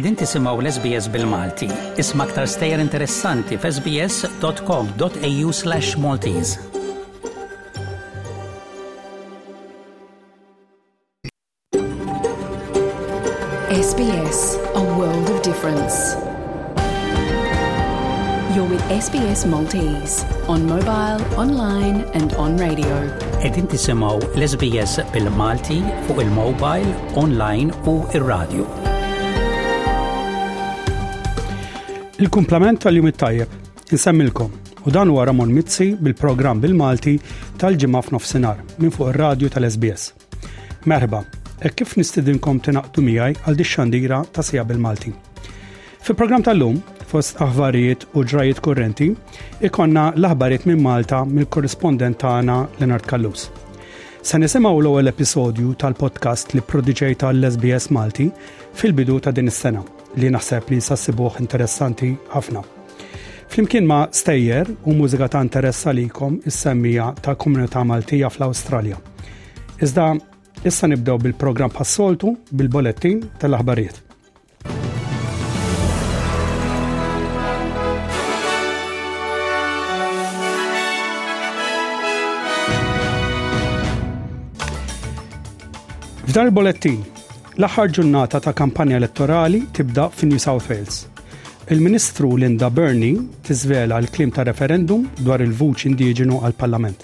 [0.00, 1.66] Edin tisimaw l-SBS bil-Malti.
[2.00, 6.56] Isma aktar stejjer interessanti f'sbs.com.au slash Maltese.
[13.76, 14.40] SBS,
[14.72, 16.00] a world of difference.
[18.56, 23.02] You're with SBS Maltese on mobile, online and on radio.
[23.50, 26.88] Edin tisimaw l-SBS bil-Malti fuq il-mobile,
[27.20, 28.64] online u il-radio.
[32.20, 33.52] Il-kumplament tal-jum it-tajjeb,
[33.96, 34.48] insemmilkom,
[34.84, 37.14] u dan wara Ramon mitzi bil-programm bil-Malti
[37.60, 40.02] tal-ġimgħa f'nofsinhar minn fuq ir-radju tal-SBS.
[40.90, 41.20] Merħba,
[41.64, 45.14] e kif nistidinkom t-naqtu miegħi għal dixxandira ta' sija bil-Malti.
[46.04, 46.76] Fil-programm tal-lum,
[47.12, 49.08] fost aħbarijiet u ġrajiet kurrenti,
[49.68, 53.46] ikonna l-aħbarijiet minn Malta mill korrespondent tagħna Leonard Kallus.
[54.28, 58.28] Se nisimgħu l-ewwel episodju tal-podcast li prodiġej tal-SBS Malti
[58.76, 62.62] fil-bidu ta' din is-sena li naħseb li nsassibuħ interessanti ħafna.
[63.50, 68.96] Flimkien ma' stejjer u mużika ta' interessa kom is-semmija ta' komunità Maltija fl-Awstralja.
[69.82, 70.12] Iżda
[70.64, 74.02] issa nibdew bil-programm passoltu bil-bolettin tal-aħbarijiet.
[86.30, 87.00] F'dan il-bolettin
[87.58, 91.00] L-aħħar ġurnata ta' kampanja elettorali tibda fin New South Wales.
[91.70, 97.02] Il-Ministru Linda Burney tiżvela l-klim ta' referendum dwar il-vuċ indiġenu għal-Parlament.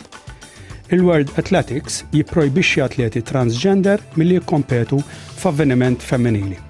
[0.94, 6.60] Il-World Athletics jipprojbixxi atleti transgender milli jikkompetu f'avveniment femminili.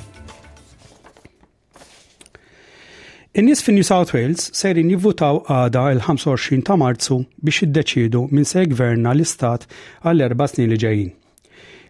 [3.37, 8.65] In-nies fin New South Wales sejrin jivvutaw għada il-25 ta' Marzu biex iddeċidu minn se
[8.65, 9.69] jgverna l-istat
[10.03, 11.13] għall-erba snin li ġejjin.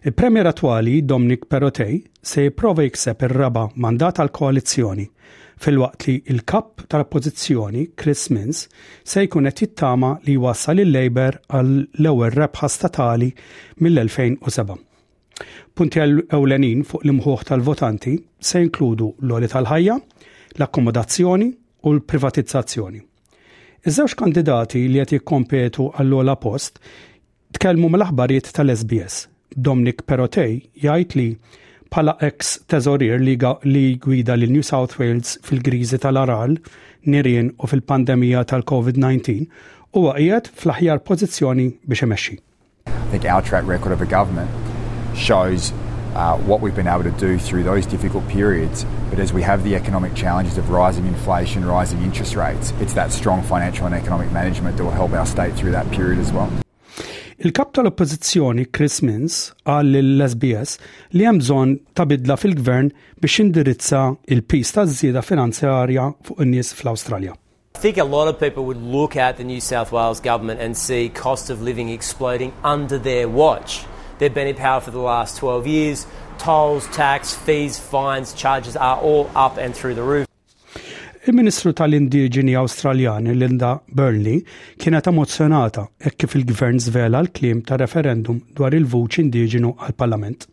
[0.05, 5.07] Il-Premier attwali Dominic Perotej se jipprova jikseb ir-raba mandat għal koalizzjoni
[5.57, 8.59] fil-waqt li il-kap tal-oppożizzjoni Chris Mins
[9.01, 13.31] se jkun qed jittama li wasal il lejber għal l-ewwel rebħa statali
[13.81, 14.75] mill-2007.
[15.73, 19.95] Punti ewlenin fuq l-imħuħ tal-votanti se jinkludu l-oli tal-ħajja,
[20.59, 23.01] l-akkomodazzjoni u l-privatizzazzjoni.
[23.81, 26.77] Iż-żewġ kandidati li qed jikkompetu għall-ola post
[27.57, 29.25] tkellmu mal aħbarijiet tal-SBS
[29.59, 30.51] Dominic Perotej
[30.85, 31.25] jgħid li
[31.89, 33.33] pala ex teżorir li,
[33.71, 36.57] li gwida l New South Wales fil-griżi tal-aral,
[37.07, 39.45] nirien u fil-pandemija tal-COVID-19
[39.97, 42.37] u qiegħed fl-aħjar pożizzjoni biex imexxi.
[42.87, 44.49] I think our track record of a government
[45.15, 45.71] shows
[46.13, 48.85] uh, what we've been able to do through those difficult periods.
[49.09, 53.11] But as we have the economic challenges of rising inflation, rising interest rates, it's that
[53.13, 56.49] strong financial and economic management that will help our state through that period as well.
[57.39, 59.35] Il-kap tal oppozizjoni Chris Mins
[59.69, 60.71] għal l-SBS
[61.19, 62.87] li hemm bżonn ta' bidla fil-gvern
[63.21, 63.99] biex indirizza
[64.33, 67.35] il pista ta' żieda finanzjarja fuq in-nies fl-Awstralja.
[67.75, 70.73] I think a lot of people would look at the New South Wales government and
[70.73, 73.85] see cost of living exploding under their watch.
[74.17, 76.07] They've been in power for the last 12 years.
[76.39, 80.25] Tolls, tax, fees, fines, charges are all up and through the roof.
[81.27, 84.37] Il-Ministru tal-Indiġeni Awstraljani Linda Burnley
[84.79, 90.45] kienet emozzjonata hekk kif il-Gvern zvela l-klim ta' referendum dwar il-vuċ indiġenu għal-Parlament.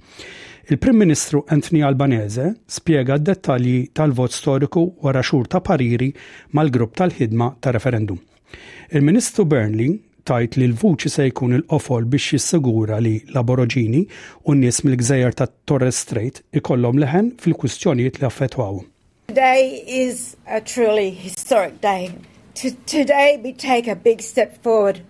[0.75, 6.09] Il-Prim Ministru Anthony Albanese spiega d-dettalji tal-vot storiku wara xhur ta' pariri
[6.59, 8.19] mal-grupp tal-ħidma ta' referendum.
[8.91, 9.93] Il-Ministru Burnley
[10.27, 14.03] tajt li l-vuċi se jkun il-qofol biex jissigura li l-aboroġini
[14.51, 18.83] u n-nies mill-gżejjer ta' Torres Strait ikollhom leħen fil-kwistjonijiet li affettwawhom.
[19.29, 22.15] Today is a truly historic day.
[22.55, 25.01] today, we take a big step forward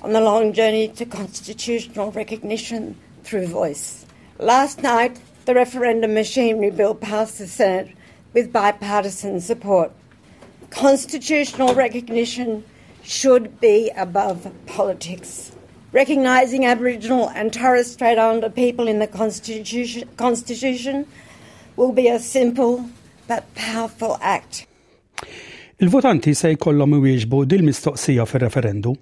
[0.00, 4.06] on the long journey to constitutional recognition through voice.
[4.38, 7.90] Last night, the referendum machinery bill passed the Senate
[8.32, 9.90] with bipartisan support.
[10.70, 12.64] Constitutional recognition
[13.02, 15.50] should be above politics.
[15.92, 21.08] Recognising Aboriginal and Torres Strait Islander people in the Constitution, Constitution
[21.74, 22.88] will be a simple
[23.26, 24.64] but powerful act.
[25.82, 28.94] Il-votanti se jkollhom iwieġbu din mistoqsija fir-referendu.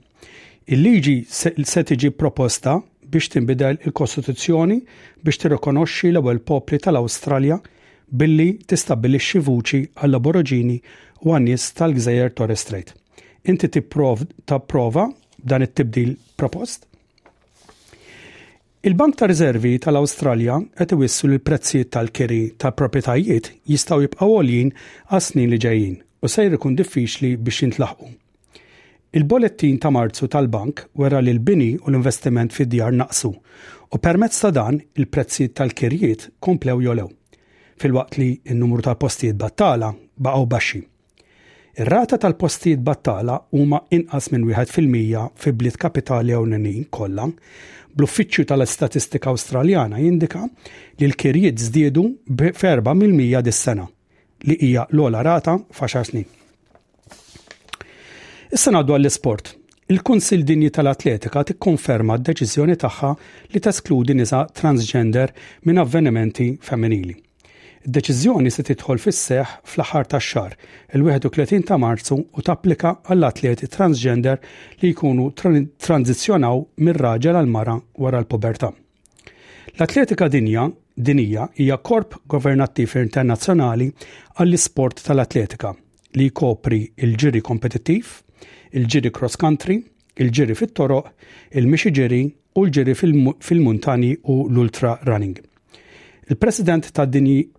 [0.72, 2.78] Il-liġi se tiġi proposta
[3.12, 4.78] biex tinbidel il-Kostituzzjoni
[5.22, 7.58] biex tirrikonoxxi l-ewwel popli tal-Awstralja
[8.22, 10.78] billi tistabbilixxi vuċi għall-aboroġini
[11.26, 12.94] u għan-nies tal-Gżejjer Torres Strait.
[13.50, 15.10] Inti tipprov ta' prova
[15.42, 16.86] dan it-tibdil propost?
[18.84, 24.72] Il-Bank ta' Riservi tal-Awstralja qed iwissu l prezzijiet tal-keri ta' proprjetajiet jistgħu jibqgħu għoljin
[25.14, 28.08] għas snin li ġejjin u sejr ikun diffiċli biex jintlaħqu.
[29.14, 34.80] Il-bolettin ta' Marzu tal-Bank wera li l-bini u l-investiment fid-djar naqsu u permezz ta' dan
[34.98, 37.06] il-prezzijiet tal kirijiet komplew jolew
[37.78, 40.80] fil-waqt li n-numru tal-postijiet battala baqgħu baxxi.
[41.78, 47.28] Ir-rata tal-postijiet battala huma inqas minn wieħed fil-mija fi bliet kapitali ewlenin kollha
[47.92, 50.42] Bl-Uffiċċju tal-Istatistika Awstraljana jindika
[51.00, 53.12] li l-kirjiet żdiedu b'ferba mil
[53.44, 53.86] dis-sena
[54.48, 56.26] li hija l-ola rata faċar snin.
[58.52, 59.52] Issa ngħaddu għall-isport.
[59.92, 63.10] Il-Kunsil Dinji tal-Atletika tikkonferma d-deċiżjoni tagħha
[63.54, 65.32] li teskludi nisa transgender
[65.66, 67.16] minn avvenimenti femminili.
[67.82, 70.52] Id-deċiżjoni se tidħol fis-seħ fl-aħħar tax-xahar,
[70.94, 74.38] il-31 ta' Marzu u tapplika għall atleti transgender
[74.80, 75.30] li jkunu
[75.82, 78.70] tranzizzjonaw mir-raġel għal mara wara l-pubertà.
[79.74, 83.90] L-atletika dinja dinija hija korp governattiv internazzjonali
[84.38, 85.74] għall-isport tal-atletika
[86.20, 88.14] li jkopri il-ġiri kompetittiv,
[88.78, 89.80] il-ġiri cross country,
[90.22, 91.06] il-ġiri fit-toroq,
[91.58, 95.42] il-mixi ġiri u l-ġiri fil-muntani u l-ultra running.
[96.30, 96.92] Il-President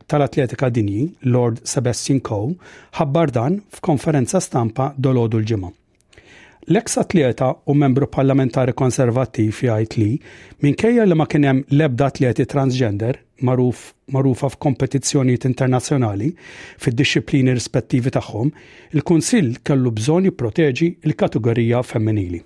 [0.07, 2.53] tal-Atletika Dinji, Lord Sebastian Coe,
[2.95, 5.71] ħabbar dan f'konferenza stampa dolodu l-ġimgħa.
[6.71, 10.07] L-eks atleta u membru parlamentari konservattiv jgħid li
[10.63, 16.31] minkejja li ma kien hemm l-ebda atleti transgender maruf marufa f'kompetizzjonijiet internazzjonali
[16.85, 18.55] fid-disciplini rispettivi tagħhom,
[18.95, 22.39] il-Kunsill kellu bżonn jipproteġi l-kategorija femminili.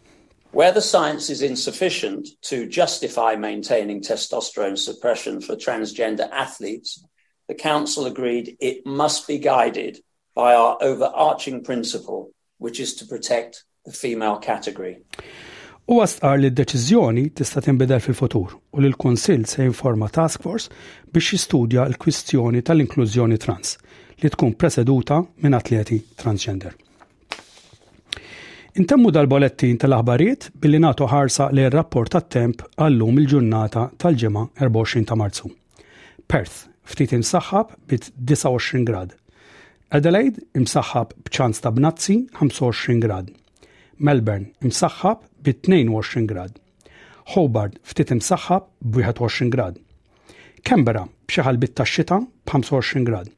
[0.54, 7.04] Where the science is insufficient to justify maintaining testosterone suppression for transgender athletes,
[7.48, 10.00] the Council agreed it must be guided
[10.36, 14.98] by our overarching principle, which is to protect the female category.
[15.88, 20.72] U għastqar li d-deċizjoni tista' tinbidel fil-futur u li l-Kunsill se jinforma Task Force
[21.16, 23.78] biex jistudja l-kwistjoni tal-inklużjoni trans
[24.24, 26.76] li tkun preseduta minn atleti transgender.
[28.78, 35.18] Intemmu dal-bolettin tal-aħbarijiet billi nagħtu ħarsa li r rapport tat-temp għallum il-ġurnata tal-ġimgħa 24 ta'
[35.18, 35.50] Marzu.
[36.30, 36.60] Perth
[36.92, 39.16] ftit imsaħħab bit 29 grad.
[39.98, 43.34] Adelaide imsaħħab b'ċans ta' bnazzi 25 grad.
[43.98, 46.54] Melbourne imsaħħab bit 22 grad.
[47.34, 49.82] Hobart ftit imsaħħab b'21 grad.
[50.70, 53.30] Canberra b'xi bit ta' xita b'25 grad.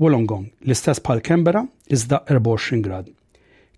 [0.00, 3.18] Wollongong l-istess bħal Canberra iżda 24 grad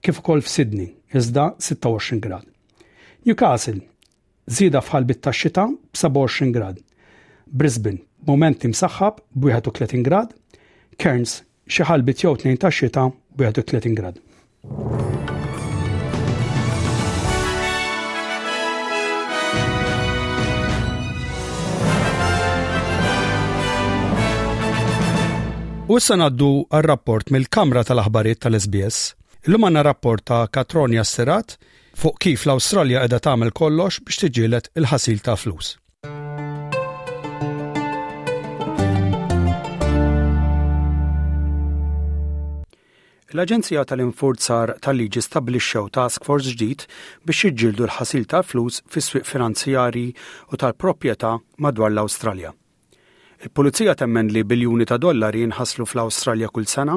[0.05, 2.45] kif ukoll f'Sydney, iżda 26 grad.
[3.25, 3.81] Newcastle
[4.53, 5.65] zida fħalbit tax-xita
[5.97, 6.81] b'27 grad.
[7.49, 10.35] Brisbane moment imsaħħab b'31 grad.
[11.01, 14.21] Cairns xi ħalbit jew tnejn tax-xita b'31 grad.
[25.89, 31.59] U s-sanaddu għal-rapport mill-Kamra tal-Aħbarijiet tal-SBS Illum għanna rapport ta' Katronja Serat
[32.01, 35.75] fuq kif l-Awstralja qiegħda tagħmel kollox biex tiġielet il-ħasil ta' flus.
[43.35, 46.89] L-Aġenzija tal-Infurzar tal-Liġi stablixxew task force ġdid
[47.29, 50.07] biex jiġġieldu l-ħasil tal-flus fis-swieq finanzjari
[50.53, 51.37] u tal-proprjetà
[51.67, 52.57] madwar l-Awstralja.
[53.45, 56.95] Il-Pulizija temmen li biljuni ta' dollari jinħaslu fl-Awstralja kull sena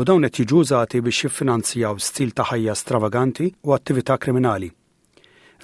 [0.00, 4.70] u dawn qed jiġu użati biex jiffinanzjaw stil ta' ħajja stravaganti u attività kriminali.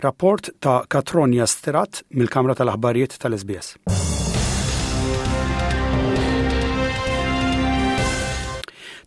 [0.04, 3.78] Rapport ta' Katronja Stirat mill-Kamra tal-Aħbarijiet tal-SBS.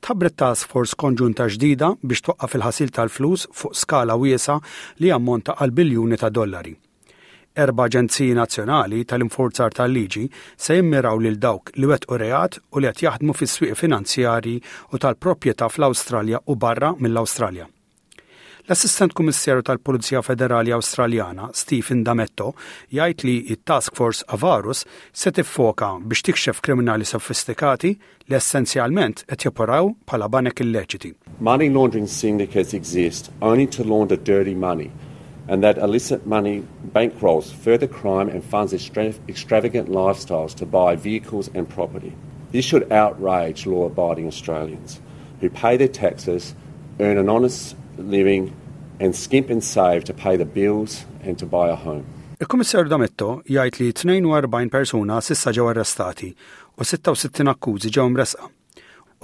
[0.01, 4.57] Tabret task force konġunta ġdida biex toqqa fil-ħasil tal-flus fuq skala wiesa
[5.03, 6.73] li ammonta għal biljuni ta' dollari
[7.63, 10.25] erba' aġenziji nazzjonali tal-infurzar tal-liġi
[10.63, 14.59] se jimmiraw lil dawk li wet u reat u li qed jaħdmu fis-swieq finanzjarji
[14.95, 17.65] u tal-proprjetà fl-Awstralja u barra mill-Awstralja.
[18.69, 22.51] L-Assistent Kummissarju tal-Pulizija Federali Awstraljana, Stephen Dametto,
[22.93, 29.89] jgħid li it-Task Force Avarus se tiffoka biex tikxef kriminali sofistikati li essenzjalment qed joperaw
[30.05, 31.15] bħala banek illeċiti.
[31.49, 34.91] Money laundering syndicates exist only to launder dirty money
[35.53, 36.53] and that illicit money
[36.95, 42.11] bankrolls further crime and funds extra extravagant lifestyles to buy vehicles and property.
[42.51, 44.99] This should outrage law abiding Australians
[45.41, 46.49] who pay their taxes,
[46.99, 47.75] earn an honest
[48.15, 48.47] living,
[48.99, 52.05] and skimp and save to pay the bills and to buy a home.
[52.43, 53.87] Il-Kummissar Dametto jgħid li
[54.21, 56.29] 42 persuna sissa ġew arrestati
[56.77, 58.45] u 66 akkużi ġew mresqa.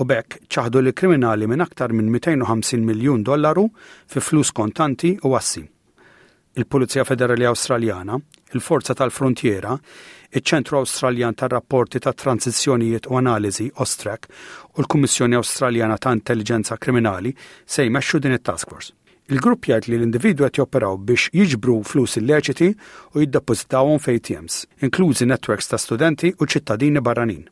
[0.02, 3.70] U bekk ċaħdu li kriminali minn aktar minn 250 miljun dollaru
[4.12, 5.64] fi flus kontanti u assi
[6.56, 8.18] il-Pulizija Federali Awstraljana,
[8.56, 9.76] il-Forza tal-Frontiera,
[10.36, 14.30] iċ-Ċentru Awstraljan tar-Rapporti ta' Transizzjonijiet u Analiżi Ostrek
[14.76, 17.34] u l-Kummissjoni Awstraljana ta' Intelligenza Kriminali
[17.66, 18.94] se jmexxu din it-Task Force.
[19.26, 22.68] Il-grupp jgħid li l individu qed joperaw biex jiġbru flus illeċiti
[23.18, 27.44] u jiddepożitawhom fej ATMs, inklużi netwerks ta' studenti u ċittadini barranin.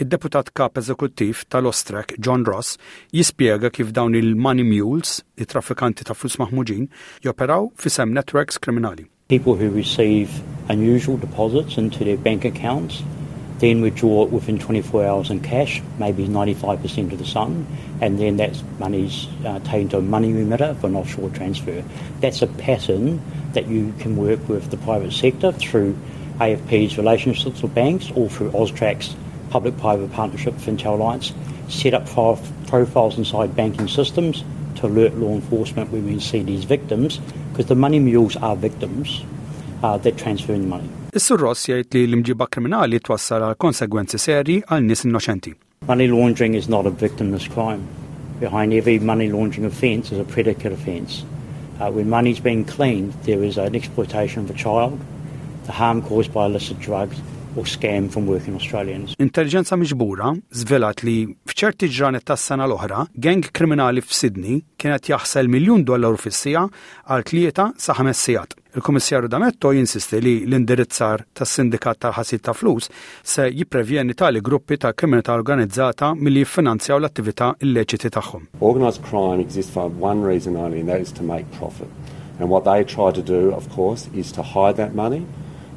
[0.00, 2.78] id-deputat kap eżekuttiv tal-Ostrak John Ross
[3.12, 6.86] jispjega kif dawn il-money mules, it-traffikanti ta' flus maħmuġin,
[7.26, 9.04] joperaw fisem networks kriminali.
[9.28, 10.28] People who receive
[10.68, 13.02] unusual deposits into their bank accounts
[13.58, 17.64] then withdraw it within 24 hours in cash, maybe 95% of the sum,
[18.00, 21.84] and then that money's uh, taken to a money remitter for an offshore transfer.
[22.20, 23.20] That's a pattern
[23.52, 25.96] that you can work with the private sector through
[26.40, 29.14] AFP's relationships with banks or through Austrax
[29.52, 31.32] public-private partnership FinTel Alliance,
[31.68, 32.06] set up
[32.72, 34.42] profiles inside banking systems
[34.76, 37.18] to alert law enforcement when we see these victims,
[37.50, 39.22] because the money mules are victims
[39.82, 40.88] uh, that transferring money.
[41.20, 45.52] Is-sur jgħid li l-imġiba kriminali twassal għal konsegwenzi serji għal nies innoċenti.
[45.92, 47.84] Money laundering is not a victimless crime.
[48.40, 51.26] Behind every money laundering offence is a predicate offence.
[51.78, 54.96] Uh, when money is being cleaned, there is an exploitation of a child,
[55.66, 57.20] the harm caused by illicit drugs,
[57.56, 59.14] or scam from working Australians.
[59.26, 61.16] Intelligenza miġbura zvelat li
[61.50, 66.64] fċerti ġranet tas sena l-oħra, gang kriminali f'Sidni kienet jaħsel miljun dollaru fis-sija
[67.06, 68.58] għal tlieta sa' ħames sijat.
[68.74, 72.86] il komissjaru Dametto jinsisti li l-indirizzar tas sindikat tal ħasit ta' flus
[73.32, 78.46] se jipprevjeni tali gruppi ta' kriminalità organizzata milli jiffinanzjaw l-attività illeċiti tagħhom.
[78.60, 81.86] Organized crime exists for one reason only and that is to make profit.
[82.40, 85.26] And what they try to do, of course, is to hide that money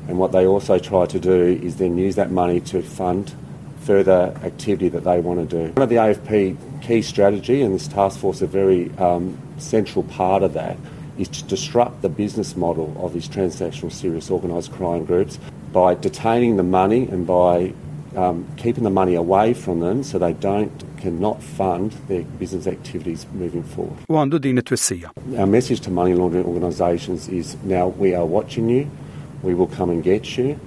[0.07, 3.33] And what they also try to do is then use that money to fund
[3.81, 5.71] further activity that they want to do.
[5.74, 10.43] One of the AFP key strategy, and this task force a very um, central part
[10.43, 10.77] of that,
[11.17, 15.39] is to disrupt the business model of these transnational serious organised crime groups
[15.71, 17.74] by detaining the money and by
[18.15, 23.25] um, keeping the money away from them so they don't cannot fund their business activities
[23.33, 23.93] moving forward.
[24.09, 28.89] Our message to money laundering organisations is now we are watching you
[29.45, 30.59] we will come and get you.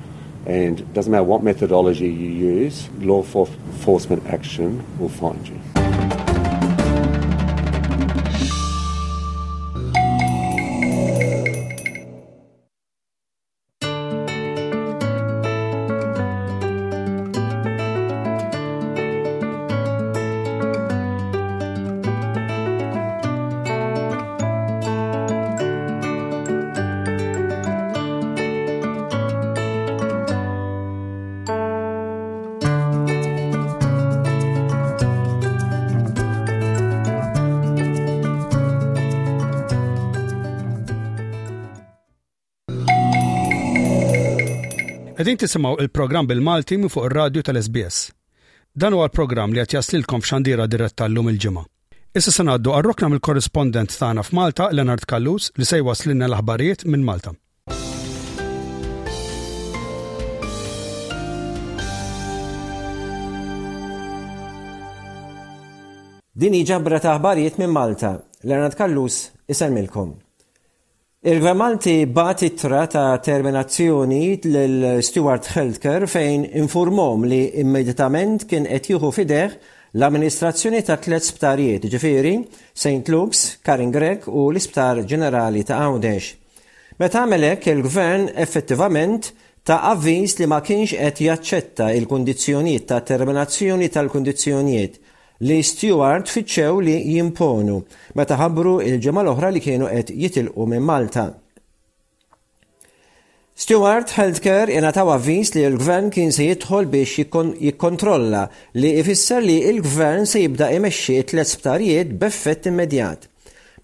[0.47, 5.59] And doesn't matter what methodology you use, law enforcement action will find you.
[45.39, 48.11] Qegħdin tisimgħu il-programm bil-Malti minn fuq ir-radju tal-SBS.
[48.75, 51.63] Dan huwa l-programm li qed jaslilkom f'xandira diretta llum il-ġimgħa.
[52.19, 57.37] Issa se ngħaddu għarrokna mill-korrespondent tagħna f'Malta, Leonard Kallus, li se jwaslinna l-aħbarijiet minn Malta.
[66.39, 68.17] Dini ġabra ta' aħbarijiet minn Malta.
[68.43, 69.29] Leonard Kallus,
[69.71, 70.17] milkom.
[71.21, 79.57] Il-gvermanti bat tra ta' terminazzjoni l-Stewart Heldker fejn informom li immedjatament kien qed jieħu fideħ
[79.99, 82.37] l-amministrazzjoni ta' tliet sptarijiet ġifieri
[82.71, 83.03] St.
[83.11, 86.31] Luke's, Karin Grek u l-Isptar Ġenerali ta' Għawdex.
[87.03, 89.33] Meta għamelek il-gvern effettivament
[89.67, 95.03] ta' avviż li ma kienx qed jaċċetta il-kundizzjonijiet ta' terminazzjoni tal-kundizzjonijiet
[95.43, 97.79] li Stewart fitxew li jimponu
[98.19, 101.29] meta ħabbru il ġemal l-oħra li kienu qed jitilqu minn Malta.
[103.59, 108.45] Stewart Healthcare taw avviz li l-gvern kien se jidħol biex jikkontrolla
[108.83, 113.29] li ifisser li l-gvern se jibda imexxi tliet sptarijiet b'effett immedjat.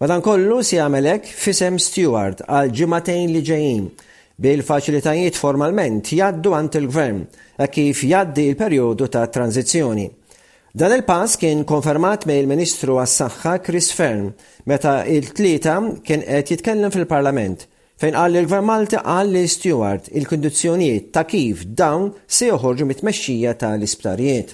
[0.02, 3.87] Madankollu si għamelek fisem Stewart għal ġimatejn li ġejjin
[4.42, 7.23] bil-faċilitajiet formalment jaddu għant il-gvern
[7.62, 10.08] e kif jaddi il-perjodu ta' tranzizjoni.
[10.76, 14.25] Dan il-pass kien konfermat me il-Ministru għas-Saħħa Chris Fern
[14.66, 17.62] meta il-tlieta kien qed jitkellem fil-Parlament
[18.02, 23.54] fejn qal il-Gvern Malta qal li Stewart il-kondizzjonijiet ta' kif dawn se joħorġu mit mexxija
[23.62, 24.50] tal-isptarijiet.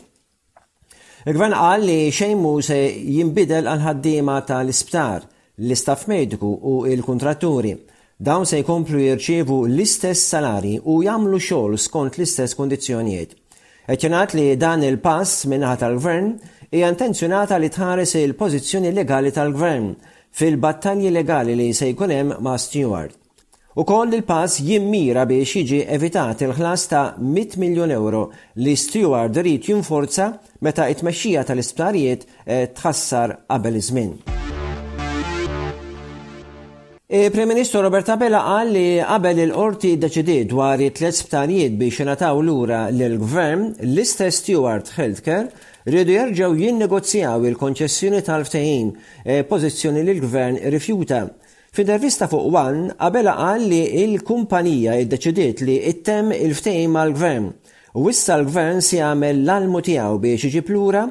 [1.24, 2.78] Il-Gvern qal li xejn se
[3.16, 5.24] jinbidel għal ħaddiema tal-isptar,
[5.64, 7.72] l-istaff mediku u il-kontratturi.
[8.20, 13.38] Dawn se jkomplu jirċievu l-istess salari u jagħmlu xogħol skont l-istess kundizzjonijiet.
[13.88, 16.26] Eċċenat li dan il-pass minnaħa tal-gvern
[16.70, 19.88] hija intenzjonata li tħares il-pożizzjoni legali tal-gvern
[20.36, 23.16] fil-battalji legali li se jkun hemm ma' Stewart.
[23.80, 28.26] U koll il-pass jimmira biex jiġi evitat il-ħlas ta' 100 miljon euro
[28.60, 30.28] li Stewart rrit jinforza
[30.60, 34.14] meta it-mexxija tal-isptarijiet eh, tħassar qabel iż-żmien
[37.10, 42.84] prem Ministru Robert Abela qal li qabel il-qorti deċidi dwar it-tliet sptarijiet biex ingħataw lura
[42.94, 45.50] lill-Gvern, l-istess Stewart Healthcare
[45.90, 48.92] rridu jerġgħu jinnegozjaw il-konċessjoni tal-ftehim
[49.24, 51.24] e, pożizzjoni li l-Gvern rifjuta.
[51.74, 57.48] F'intervista fuq One, Abela qal li il-kumpanija iddeċidiet li ittem il-ftehim mal-Gvern
[57.98, 61.02] u issa l-Gvern si għamel l-almu tiegħu biex iġib lura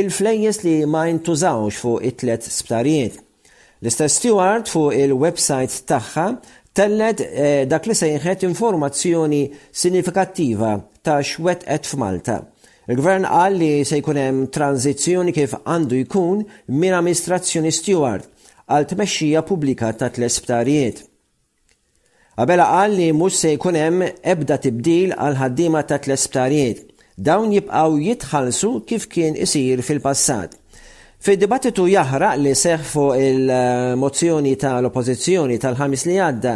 [0.00, 3.20] il-flejjes li ma jintużawx fuq it-tliet sptarijiet.
[3.82, 6.26] L-istess Stewart fuq il-website tagħha
[6.78, 9.40] tellet eh, dak li sejħet informazzjoni
[9.80, 10.68] sinifikattiva
[11.02, 12.36] ta' xwet f'Malta.
[12.86, 16.44] Il-gvern qal li se jkun hemm kif għandu jkun
[16.78, 18.30] minn amministrazzjoni Stewart
[18.70, 21.02] għal tmexxija pubblika ta' tlesptarijiet.
[22.38, 26.86] Qabela qal li mhux se jkun hemm ebda tibdil għal ħaddiema ta' tlesptarijiet.
[27.18, 30.61] Dawn jibqgħu jitħallsu kif kien isir fil-passat.
[31.22, 36.54] Fi dibattitu jaħraq li seħfu il-mozzjoni tal-oppozizjoni tal-ħamis li għadda,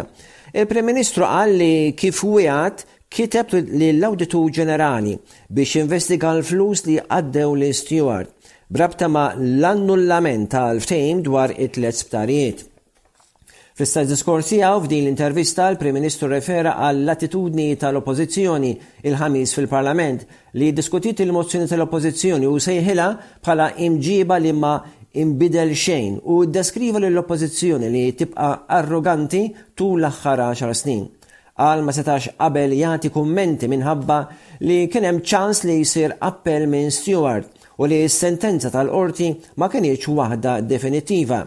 [0.58, 5.14] il-Prim Ministru qal li kif wieħed kiteb li l-Awditu Ġenerali
[5.54, 8.34] biex investiga l-flus li għaddew li Stewart
[8.66, 12.66] brabta ma l-annullament tal-ftejm dwar it let sptarijiet.
[13.76, 18.70] Fissa diskorsi għaw f'din l-intervista l-Prim Ministru refera għall-attitudni tal oppożizzjoni
[19.10, 20.22] il-ħamis fil-Parlament
[20.56, 23.08] li diskutit il-mozzjoni tal oppożizzjoni u sejħilha
[23.44, 24.70] bħala imġiba li ma
[25.20, 28.46] imbidel xejn u deskriva lill-Oppożizzjoni li tibqa
[28.78, 29.42] arroganti
[29.76, 31.02] tul l aħħar 10 snin
[31.60, 34.16] għal ma setax qabel jati kummenti minħabba
[34.64, 40.56] li kienem ċans li jisir appell minn Stewart u li s-sentenza tal-qorti ma kienieċ waħda
[40.64, 41.42] definitiva.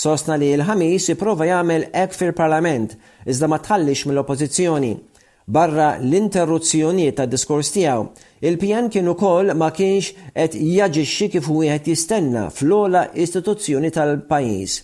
[0.00, 2.94] Sostna li l-ħamis jiprofa jagħmel hekk fil-Parlament
[3.28, 4.94] iżda ma tħallix mill-Oppożizzjoni.
[5.52, 8.06] Barra l-interruzzjonijiet tad diskors tiegħu,
[8.46, 14.76] il-pjan kien ukoll ma kienx qed jaġixxi kif wieħed jistenna fl-ola istituzzjoni tal-pajjiż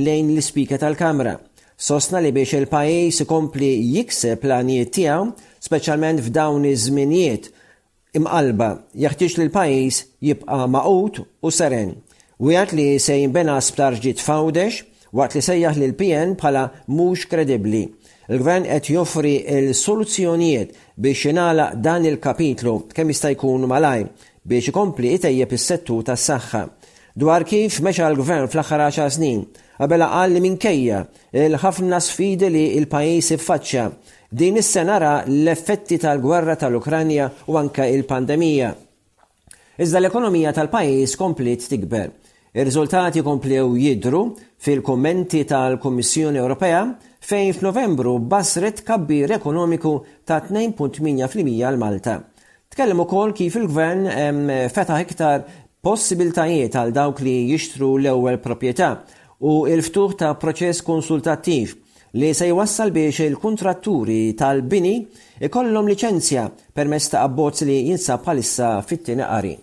[0.00, 1.34] lejn l-Ispika tal-Kamra.
[1.76, 5.26] Sostna li biex il-pajis ikompli jikseb planijiet tiegħu,
[5.68, 7.50] speċjalment f'dawn iż-żminijiet
[8.16, 8.70] imqalba,
[9.04, 11.92] jaħtieġ li l-pajis jibqa' maqut u seren
[12.42, 14.80] u jgħat li se jimbena sptar ġit fawdex
[15.14, 17.82] waqt li sejjaħ l pn bħala mhux kredibbli.
[18.32, 24.02] Il-gvern qed joffri l-soluzzjonijiet biex jingħalaq dan il-kapitlu kemm jista' jkun malaj
[24.42, 26.62] biex ikompli itejjeb is-settu tas-saħħa.
[27.14, 29.44] Dwar kif meċa l-gvern fl-aħħar 10 snin,
[29.78, 31.02] qabel qal li minkejja
[31.46, 33.84] il-ħafna sfidi li l-pajjiż iffaċċja
[34.42, 38.72] din is-sena ra l-effetti tal-gwerra tal-Ukranja u anka il-pandemija.
[39.78, 42.10] Iżda l-ekonomija tal-pajjiż komplit tikber
[42.52, 44.20] Ir-riżultati komplew jidru
[44.60, 46.82] fil-kommenti tal kummissjoni Ewropea
[47.24, 49.92] fejn f'Novembru basret kabbir ekonomiku
[50.28, 52.18] ta' 2.8% għal Malta.
[52.68, 54.04] Tkellem ukoll kif il-gvern
[54.68, 55.46] feta' iktar
[55.88, 58.90] possibiltajiet għal dawk li jixtru l-ewwel proprjetà
[59.40, 61.72] u il-ftuħ ta' proċess konsultattiv
[62.20, 64.98] li se jwassal biex il-kontratturi tal-bini
[65.48, 69.56] ikollhom liċenzja permezz ta' abbozz li jinsab bħalissa fit tieni qari.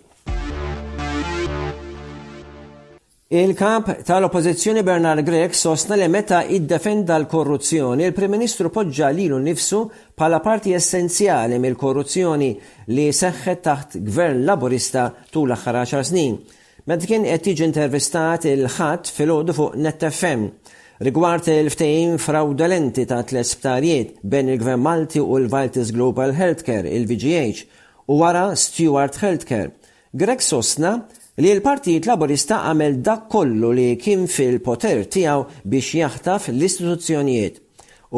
[3.32, 9.84] Il-kap tal-oppozizjoni Bernard Grek sostna li meta id-defenda l-korruzzjoni, il-Prim-Ministru poġġa lilu nifsu
[10.18, 12.48] pala parti essenzjali mill-korruzzjoni
[12.90, 16.34] li seħħet taħt gvern laburista tul aħħar 10 snin.
[16.90, 20.50] Meta kien qed tiġi intervistat il-ħadd fil ħodu fuq NetFM
[21.06, 27.62] rigward il-ftehim fraudolenti ta' tliet sptarijiet bejn il-Gvern Malti u l valtis Global Healthcare, il-VGH,
[28.10, 29.70] u wara Stewart Healthcare.
[30.10, 30.96] Greg sosna
[31.40, 37.54] li l-Partit Laburista għamel dak kollu li kien fil-poter tiegħu biex jaħtaf l-istituzzjonijiet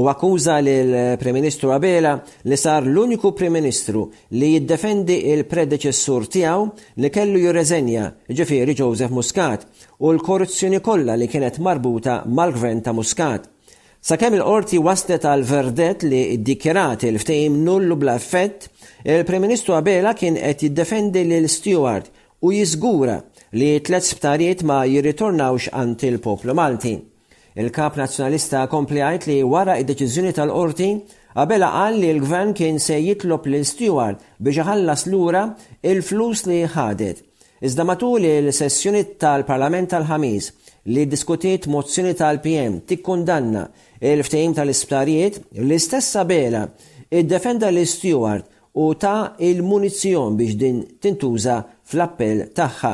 [0.00, 2.16] u akkuża lill-Prem-Ministru Abela
[2.48, 4.02] li sar l-uniku Prem-Ministru
[4.40, 6.64] li jiddefendi il-predeċessur tiegħu
[7.04, 8.08] li kellu jirreżenja
[8.40, 9.68] ġifieri Joseph Muscat
[10.02, 13.44] u l-korruzzjoni kollha li kienet marbuta mal-gvern ta' Muscat.
[14.02, 18.66] Sakemm il-qorti waslet għal verdet li ddikjerat il ftejim nullu bla effett,
[19.04, 22.11] il-Prem-Ministru Abela kien qed jiddefendi l Stewart
[22.46, 23.16] u jiżgura
[23.59, 26.94] li t-tlet sptarijiet ma jirritornawx għand il-poplu Malti.
[27.61, 30.88] Il-kap nazzjonalista komplejt li wara id-deċiżjoni tal-qorti
[31.37, 35.44] Qabel qal li l-gvern kien se jitlob l steward biex ħallas lura
[35.90, 37.22] il-flus li ħadet.
[37.62, 40.48] Iżda matul il-sessjoni tal-Parlament tal ħamiz
[40.92, 43.64] li diskutiet mozzjoni tal-PM tikkundanna
[44.02, 46.66] il ftejim tal-isptarijiet l-istess bela
[47.09, 48.50] id-defenda l steward
[48.83, 51.57] u ta' il-munizjon biex din tintuża
[51.92, 52.92] fl-appell tagħha.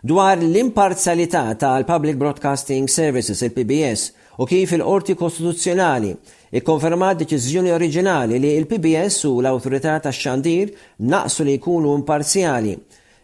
[0.00, 6.14] Dwar l-imparzjalità tal-Public Broadcasting Services, il-PBS, u kif il-Qorti Kostituzzjonali
[6.56, 10.72] ikkonfermat deċiżjoni oriġinali li il-PBS u l-Awtorità tax-Xandir
[11.12, 12.78] naqsu li jkunu imparzjali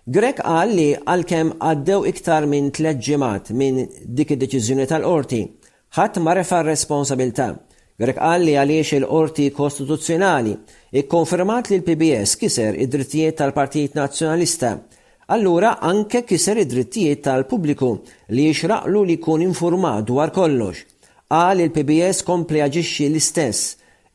[0.06, 5.40] Grek qal li għalkemm għaddew iktar minn tleġġimat minn dik id-deċiżjoni tal-qorti,
[5.98, 7.48] ħadd ma refa' responsabilità
[7.96, 10.50] Grek qal li għaliex il-qorti kostituzzjonali
[11.00, 14.74] ikkonfermat li l-PBS kiser id-drittijiet tal-Partit Nazzjonalista,
[15.32, 17.88] allura anke kiser id-drittijiet tal-pubbliku
[18.36, 20.82] li jixraqlu li kun informat dwar kollox.
[21.32, 23.62] Qal il-PBS kompli għagġiċi l-istess,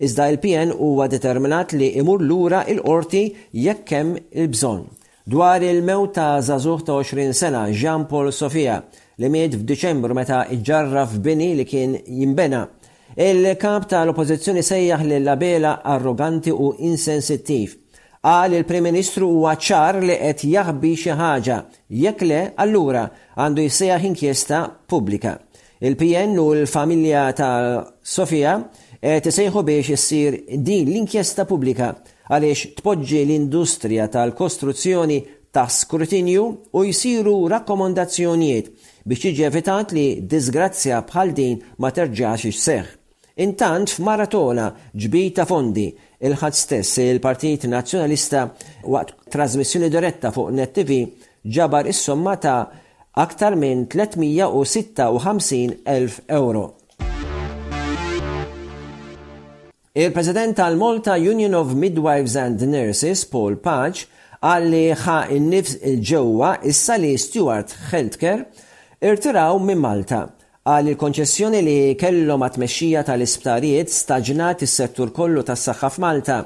[0.06, 3.24] iżda il-PN huwa determinat li imur lura il-qorti
[3.66, 4.14] jekk hemm
[4.44, 4.86] il-bżonn.
[5.32, 8.78] Dwar il mew ta' Zazuh ta' 20 sena, Jean Paul Sofia,
[9.18, 12.66] li miet f'Diċembru meta iġġarraf f'bini li kien jimbena
[13.20, 17.74] Il-kap tal-oppozizjoni sejjaħ li labela arroganti u insensittiv.
[18.24, 21.58] Għal il-Prim Ministru huwa ċar li qed jaħbi xi ħaġa,
[21.92, 23.02] jekk le allura
[23.36, 25.34] għandu jsejjaħ inkjesta pubblika.
[25.84, 27.90] Il-PN u l-familja ta'
[29.02, 31.92] qed isejħu biex issir din l-inkjesta pubblika
[32.32, 35.20] għaliex tpoġġi l-industrija tal-kostruzzjoni
[35.52, 38.72] ta' skrutinju u jsiru rakkomandazzjonijiet
[39.04, 42.98] biex jiġi evitat li disgrazzja bħal din ma terġax seħħ.
[43.42, 44.68] Intant f'Maratona
[45.02, 45.88] ġbita fondi
[46.28, 48.42] il-ħadd stess il-Partit Nazzjonalista
[48.94, 50.98] waqt trasmissjoni diretta fuq Net TV
[51.56, 52.60] ġabar is-somma ta'
[53.24, 56.68] aktar minn 356.000 euro.
[59.98, 64.06] Il-President tal-Malta Union of Midwives and Nurses, Paul Patch,
[64.46, 68.46] għalli ħa in-nifs il-ġewwa issa li Stewart Healthcare
[69.02, 70.28] irtiraw minn Malta
[70.72, 76.38] għal il-konċessjoni li kellhom għat-mexxija tal-isptarijiet staġnat is-settur kollu tas-saħħa f'Malta.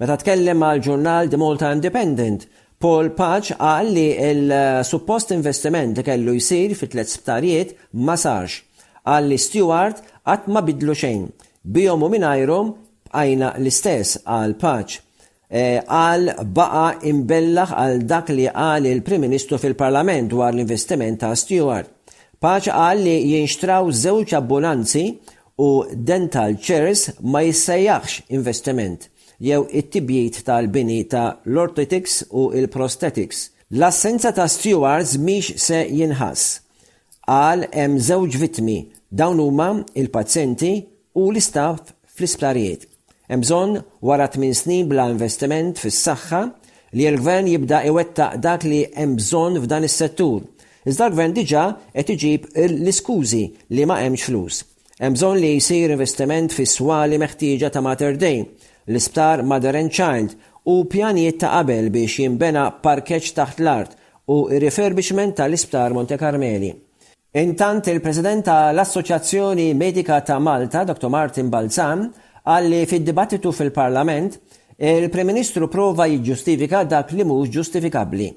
[0.00, 2.46] Meta tkellem mal ġurnal The Malta Independent,
[2.78, 7.74] Paul Paċ għal li il-suppost investiment kellu jisir fit tlet sptarijiet
[8.06, 8.60] ma sarx.
[9.08, 11.26] Għal li Stewart għat ma bidlu xejn.
[11.62, 12.72] Bijom u minajrom
[13.14, 15.00] għajna l-istess għal Paċ.
[15.50, 21.94] E, għal baqa imbellaħ għal dak li għal il-Prim Ministru fil-Parlament dwar l-investiment ta' Stewart.
[22.38, 25.00] Paċa qal li jinxtraw żewġ ambulanzi
[25.58, 27.00] u dental chairs
[27.32, 29.08] ma jissajjaħx investiment
[29.46, 33.40] jew it-tibjiet tal-bini ta' l-orthetics u il-prosthetics.
[33.78, 36.44] L-assenza ta' stewards miex se jinħas.
[37.26, 38.76] Għal hemm żewġ vitmi
[39.18, 39.66] dawn huma
[39.98, 40.70] il-pazjenti
[41.18, 42.86] u l-istaff fl-isplarijiet.
[43.32, 46.44] Hemm bżonn wara tmien snin bla investiment fis-saħħa
[46.94, 50.38] li l-gvern jibda iwettaq dak li hemm bżonn f'dan is-settur
[50.88, 53.42] Iżda l-gvern diġà qed iġib l-iskużi
[53.76, 54.60] li ma hemmx flus.
[55.02, 58.38] Hemm bżonn li jsir investiment fis swali meħtieġa ta' Mater Day,
[58.88, 60.32] l-isptar Mother and Child
[60.74, 63.98] u pjanijiet ta' qabel biex jimbena parkeċ taħt l-art
[64.32, 66.72] u refurbishment tal-isptar Monte Carmeli.
[67.36, 71.12] Intant il-President tal-Assoċjazzjoni Medika ta' Malta, Dr.
[71.12, 72.08] Martin Balzan,
[72.48, 74.40] għalli fid-dibattitu fil-Parlament,
[74.78, 78.32] il-Prem Ministru prova jiġġustifika dak li mhux ġustifikabbli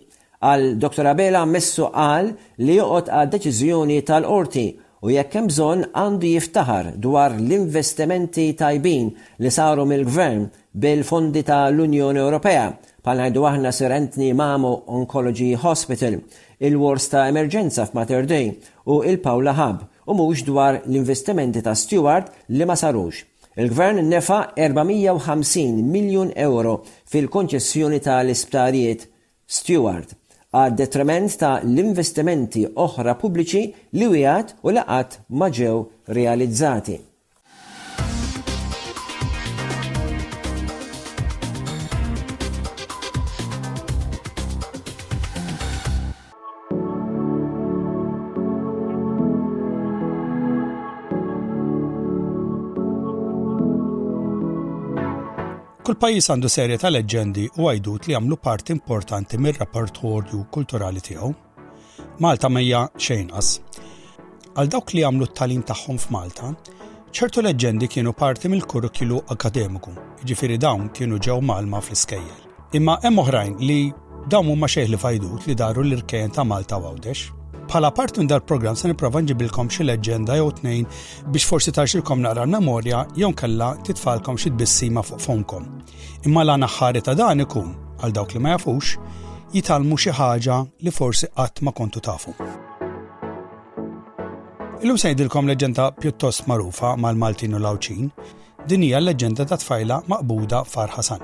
[0.49, 1.07] għal Dr.
[1.13, 2.31] Abela messu qal
[2.65, 4.63] li joqgħod għal deċizjoni tal-qorti
[5.05, 10.47] u jekk hemm bżonn għandu jiftaħar dwar l-investimenti tajbin li saru mill-Gvern
[10.83, 12.63] bil-fondi tal-Unjoni Ewropea
[13.05, 16.19] pal ngħidu aħna Sir Anthony Mamo Oncology Hospital,
[16.59, 18.47] il-Wars ta' Emerġenza f'Mater Dei
[18.93, 23.21] u il-Pawla Hub u mhux dwar l-investimenti ta' Stewart li ma sarux.
[23.57, 26.79] Il-gvern nefa 450 miljon euro
[27.11, 29.05] fil-konċessjoni tal-isptarijiet
[29.49, 30.17] Stewart
[30.59, 33.63] għad detriment ta' l-investimenti oħra pubbliċi
[33.99, 35.77] li wijat u laqat maġew
[36.19, 36.99] realizzati.
[56.01, 61.27] Il-pajis għandu serje ta' leġendi u għajdut li għamlu part importanti mir rapportorju kulturali tiegħu.
[62.25, 63.49] Malta mejja xejnqas.
[64.57, 66.49] Għal dawk li għamlu t-talim tagħhom f'Malta,
[67.13, 69.93] ċertu leġendi kienu parti mill-kurrikilu akademiku,
[70.25, 72.47] ġifiri dawn kienu ġew Malma fl-iskejjel.
[72.81, 73.77] Imma hemm oħrajn li
[74.25, 77.29] dawn huma xejn li fajdut li daru l-irkejn ta' Malta għawdex
[77.71, 80.87] bħala part minn dal-programm se nipprova nġibilkom xi leġenda jew tnejn
[81.31, 85.69] biex forsi tarxilkom naqra memorja jew kella titfalkom xi tbissima fuq fonkom.
[86.27, 87.71] Imma l ħari ta' dan ikun
[88.03, 88.97] għal dawk li ma jafux
[89.55, 92.35] jitalmu xi ħaġa li forsi qatt ma kontu tafu.
[94.83, 98.09] Illum se sejdilkom leġenda pjuttost marufa mal-Maltin u l-Awċin,
[98.67, 101.21] din hija leġenda ta' tfajla maqbuda Far Ħasan.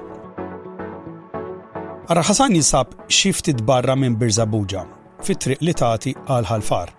[2.08, 4.86] Arra Ħasan jinsab xiftit barra minn Birżabuġa,
[5.28, 6.92] fit-triq li tagħti għal ħalfar.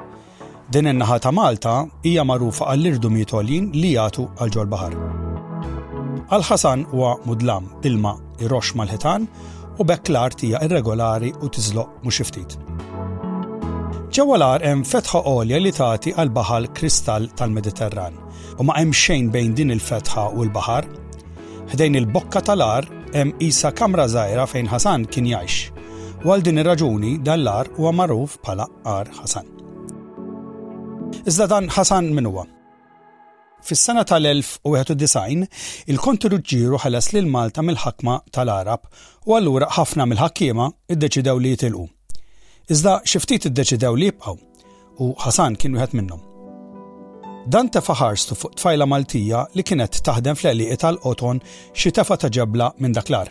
[0.73, 4.97] Din in-naħa ta' Malta hija magħrufa għall-irdu mitolin li jagħtu għal ġol baħar.
[6.37, 8.13] Al-ħasan huwa mudlam ilma
[8.45, 9.25] irox mal-ħitan
[9.81, 12.59] u bekk l-art hija irregolari u tiżloq mhux ftit.
[14.13, 18.19] Ġewwa l-ar hemm fetħa għolja li tagħti għal baħal kristall tal-Mediterran
[18.61, 20.91] u ma hemm xejn bejn din il-fetħa u l-baħar.
[21.73, 25.78] Ħdejn il-bokka tal-ar hemm isa kamra żgħira fejn Ħasan kien jgħix
[26.27, 29.47] u għal din ir-raġuni dal-ar huwa magħruf bħala Ar Ħasan.
[31.23, 32.43] Iżda dan Ħasan min huwa?
[33.63, 35.45] Fis-sena tal-1091,
[35.93, 38.87] il-kontriġġieru ħalas lil Malta mill-ħakma tal-Arab
[39.31, 41.87] u allura ħafna mill-ħakkiema iddeċidew li jitilqu.
[42.75, 44.39] Iżda xiftit iddeċidew li jibqgħu
[44.99, 46.23] u Ħasan kien wieħed minnhom.
[47.49, 51.39] Dan tefa' ħarstu fuq tfajla Maltija li kienet taħdem fl-eliqi tal-qoton
[51.73, 53.31] xi tefa' ta' ġebla minn daklar.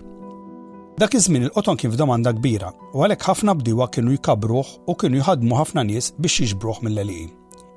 [1.00, 5.60] Dak iż-żmien il-qoton kien f'domanda kbira u għalhekk ħafna bdiewa kienu jkabruh u kienu jħadmu
[5.60, 7.28] ħafna nies biex jiġbruh mill-għalij.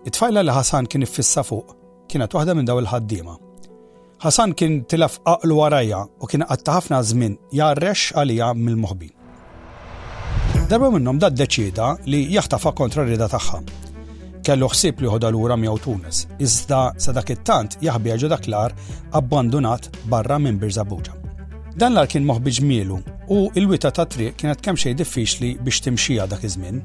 [0.09, 1.75] It-tfajla li Ħasan kien iffissa fuq
[2.09, 3.35] kienet waħda minn daw il-ħaddiema.
[4.25, 9.13] Ħasan kien tilaf aqlu warajja u kien qatta ħafna żmien jarrex għalija mill-moħbin.
[10.73, 13.61] Darba minnhom dat deċida li jaħtafa kontra rida tagħha.
[14.49, 18.73] Kellu ħsieb li ħoda lura miegħu Tunis, iżda sa dak it-tant jaħbieġu dak l-ar
[19.21, 21.20] abbandunat barra minn Birżabuġa.
[21.81, 22.97] Dan l-ar kien moħbiġ mielu
[23.33, 26.81] u il-wita ta' triq kienet kemm xejn diffiċli biex timxija dak iż-żmien.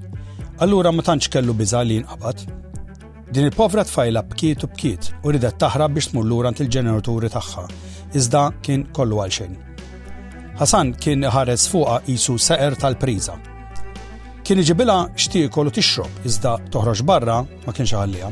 [0.64, 2.44] Allura ma tantx kellu biża li jinqabad.
[3.36, 7.66] Din il-povra tfajla bkiet u bkiet u ridet taħrab biex tmur lura il-ġeneraturi tagħha,
[8.20, 9.58] iżda kien kollu għalxejn.
[10.64, 13.36] Ħasan kien ħares fuqa qisu seqer tal-priża.
[14.48, 18.32] Kien iġibilha xtiekol u tixrob iżda toħroġ barra ma kienx ħallija.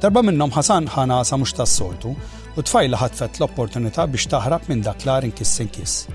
[0.00, 2.16] Darba minnhom Ħasan ħana sa mhux tas-soltu
[2.58, 6.08] u tfajla ħatfet l-opportunità biex taħrab minn dak l-ar inkiss inkiss.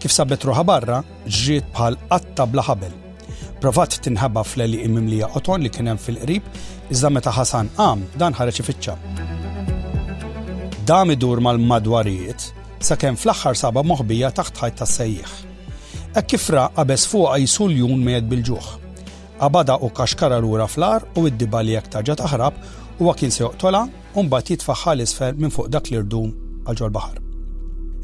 [0.00, 2.94] Kif sabet ruħa barra, ġiet bħal qatta bla ħabel.
[3.62, 6.44] Provat tinħabba fl-eli imimlija oton li kienem fil-qrib,
[6.92, 8.96] iżda meta Ħasan qam dan ħareċi fitċa.
[10.86, 12.50] Dam idur mal-madwarijiet,
[12.86, 15.36] sakemm fl-aħħar saba moħbija taħt ħajt ta' sejjieħ
[16.16, 18.68] Ek kif qabes fuqa jisul jun mejed bil-ġuħ.
[19.44, 22.62] Abada u kaxkara lura fl-ar u id-dibali jekk taġa taħrab
[22.98, 23.80] Huwa kien se joqtola
[24.18, 26.30] u mbagħad jitfaħħal isfel minn fuq dak l-irdum
[26.68, 27.18] għal ġol baħar.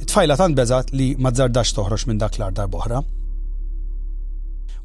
[0.04, 2.98] It-tfajla tant beżat li ma tżardax toħroġ minn dak l-ardar boħra.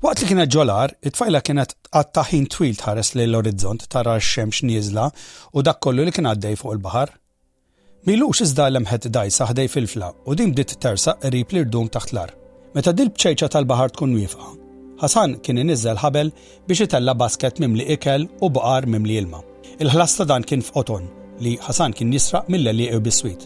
[0.05, 5.09] Waqt li kienet ġolar, it-tfajla kienet għattaħin twil tħares lejn l-orizzont tara x-xemx nieżla
[5.57, 7.11] u dak kollu li kien għaddej fuq il-baħar.
[8.07, 12.31] Milux iżda l-emħet dajsa ħdej fil-fla u din bdiet tersa qrib l-irdum taħt l-ar.
[12.77, 14.53] Meta dil bċejċa tal-baħar tkun wifa,
[14.97, 16.31] Ħasan kien inizzel ħabel
[16.65, 19.43] biex itella basket mimli ikel u baqar mimli ilma.
[19.77, 21.06] Il-ħlas ta' dan kien f'Oton
[21.43, 23.43] li Ħasan kien jisraq mill-li u biswit.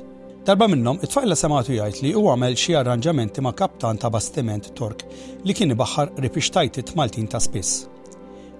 [0.47, 5.03] Darba minnom, it-tfajla sematu jgħid li u għamel xi arranġamenti ma' kaptan ta' bastiment Tork
[5.45, 7.85] li kien ibaħħar ripixtajtit Maltin ta' spiss.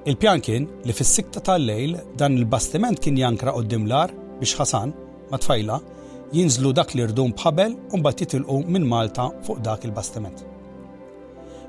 [0.06, 4.94] Il-pjan kien li fis-sikta tal-lejl dan il-bastiment kien jankra u dimlar biex Ħasan
[5.32, 5.80] ma' tfajla
[6.36, 10.38] jinżlu dak li rdum bħabel u mbagħad titilqu minn Malta fuq dak il-bastiment.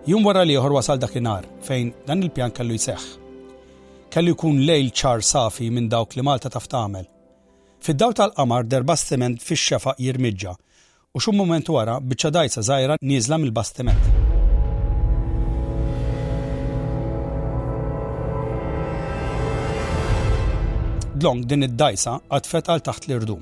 [0.07, 3.22] Jum wara li joħor wasal dakinhar fejn dan il-pjan kellu jseħħ
[4.13, 7.07] kelli jkun lejl ċar safi minn dawk li Malta taf tagħmel.
[7.83, 10.53] Fid-daw tal-qamar derba stiment fix-xefaq jirmiġġa
[11.17, 14.11] u xum moment wara biċċa dajsa żgħira nieżla mill-bastiment.
[21.23, 23.41] Dlong din id-dajsa għatfet għal taħt l-irdum.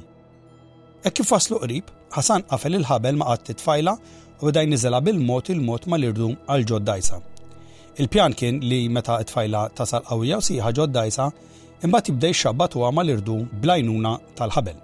[1.03, 3.93] E kif waslu qrib, Ħasan qafel il-ħabel ma qatt titfajla
[4.43, 7.21] u bdaj niżela bil-mod il-mod mal-irdum għal ġod dajsa.
[7.99, 11.25] Il-pjan kien li meta tfajla tasal qawwija u siħa ġoddajsa
[11.89, 14.77] imbagħad jibdej xabbat huwa mal-irdu blajnuna tal-ħabel.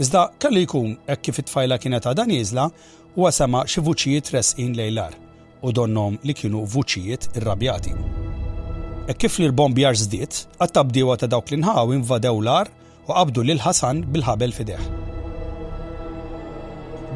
[0.00, 2.66] Iżda kellu jkun hekk kif it-tfajla kienet dan nieżla
[3.16, 5.16] huwa sema xi vuċijiet resqin lejlar
[5.64, 7.96] u donnom li kienu vuċijiet irrabjati.
[9.10, 12.68] E kif li l-bombjar żdiet, għattabdiewa ta' dawk l-inħaw invadew l-ar
[13.08, 14.84] u qabdu lil ħasan bil-ħabel fideħ.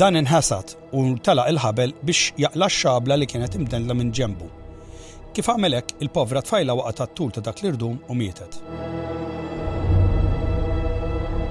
[0.00, 4.50] Dan inħasat u tala il-ħabel biex jaqla x-xabla li kienet imdenla minn ġembu
[5.34, 8.60] Kif għamelek, il-povra tfajla waqgħet għat-tul ta' dak l-irdum u mietet.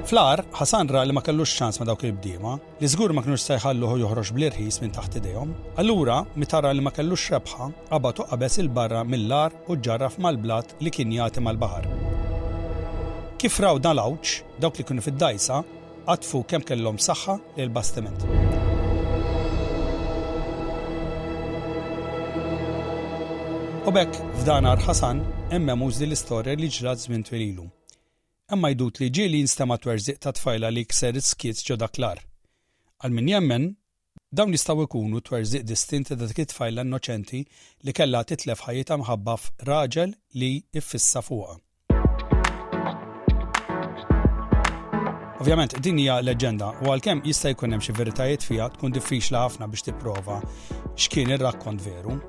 [0.08, 4.00] Flar, ħasandra li ma kellux ċans ma dawk il-bdiema, li żgur ma kienux se hu
[4.00, 9.52] joħroġ bl-irħis minn taħt idejhom, allura mitara li ma kellux rebħa qabatu qabes il-barra mill-lar
[9.68, 11.88] u ġarraf mal-blat li kien jagħti mal-baħar.
[13.40, 14.20] Kif raw dan l
[14.64, 15.60] dawk li kienu fid-dajsa,
[16.08, 18.72] għatfu kemm kellhom saħħa l bastiment.
[23.84, 25.18] U bekk f'dan Ħasan
[25.52, 27.66] emma muż l-istorja li ġrat żmien twililu.
[28.56, 32.22] Emma jdut li ġieli jinstema twerżiq ta' tfajla li kser skiet ġo daklar.
[33.04, 33.66] Għal min jemmen,
[34.32, 37.42] dawn jistgħu jkunu twerżiq distinti ta' dik tfajla innoċenti
[37.84, 41.60] li kellha titlef ħajjita mħabba f'raġel li iffissa fuqha.
[45.44, 49.68] Ovvjament, din hija leġenda u għalkemm jista' jkun hemm xi veritajiet fiha tkun diffiċli ħafna
[49.68, 50.40] biex tipprova
[50.96, 52.22] x'kien ir-rakkont veru,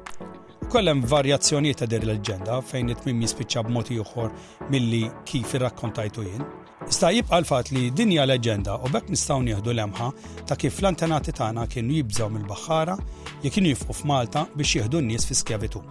[0.64, 4.30] U kollem varjazzjoniet ta' dir l-ġenda fejn it-tmim jispiċċa uħor ieħor
[4.72, 6.44] milli kif irrakkontajtu jien.
[6.88, 10.08] Ista' jibqa' l fat li dinja leġenda u bekk nistgħu nieħdu lemħa
[10.48, 12.96] ta' kif l-antenati tagħna kienu jibżgħu mill-baħħara
[13.42, 15.82] jek kienu jifqu f'Malta biex jieħdu n-nies fi skjavitu.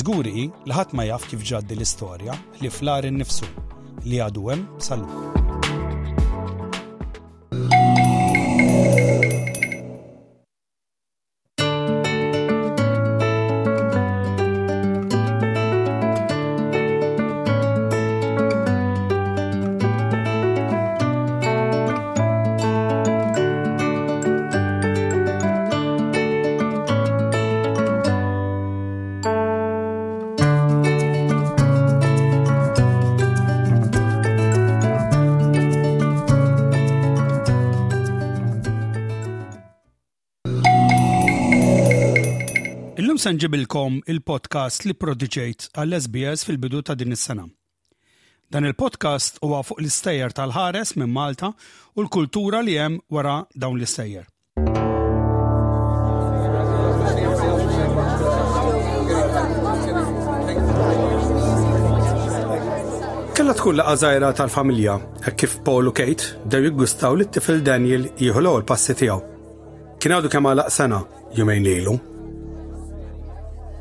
[0.00, 3.48] Zguri, li ħadd ma jaf kif ġaddi l-istorja li flar innifsu
[4.04, 5.08] li għadu hemm sal
[43.20, 47.42] se nġibilkom il-podcast li prodiġejt għall-SBS fil-bidu ta' din is-sena.
[48.50, 51.50] Dan il-podcast huwa fuq l-istejjer tal-ħares minn Malta
[51.94, 54.24] u l-kultura li hemm wara dawn l-istejjer.
[63.40, 64.94] Kella tkun laqa zaħira tal-familja,
[65.26, 69.24] hekk kif Paul u Kate dew jiggustaw li t-tifel Daniel jieħu l passi tiegħu.
[70.00, 71.02] Kien għadu kemm għalaq sena
[71.36, 71.98] jumejn lilu.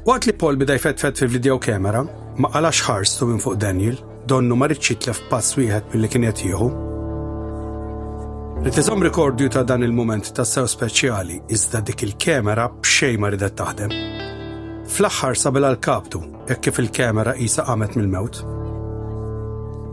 [0.09, 1.99] Waqt li Paul bida jfetfet fil-video kamera,
[2.41, 3.97] ma għalax ħarstu minn fuq Daniel,
[4.31, 6.69] donnu ma rċitlef pass wieħed mill-li kien jatiju.
[8.67, 13.93] Ritiżom rekordju ta' dan il-moment ta' sew speċjali, iżda dik il-kamera b'xej ma ridet taħdem.
[14.89, 18.41] Fl-axħar sabel l kaptu jekk kif il-kamera qisa qamet mill-mewt.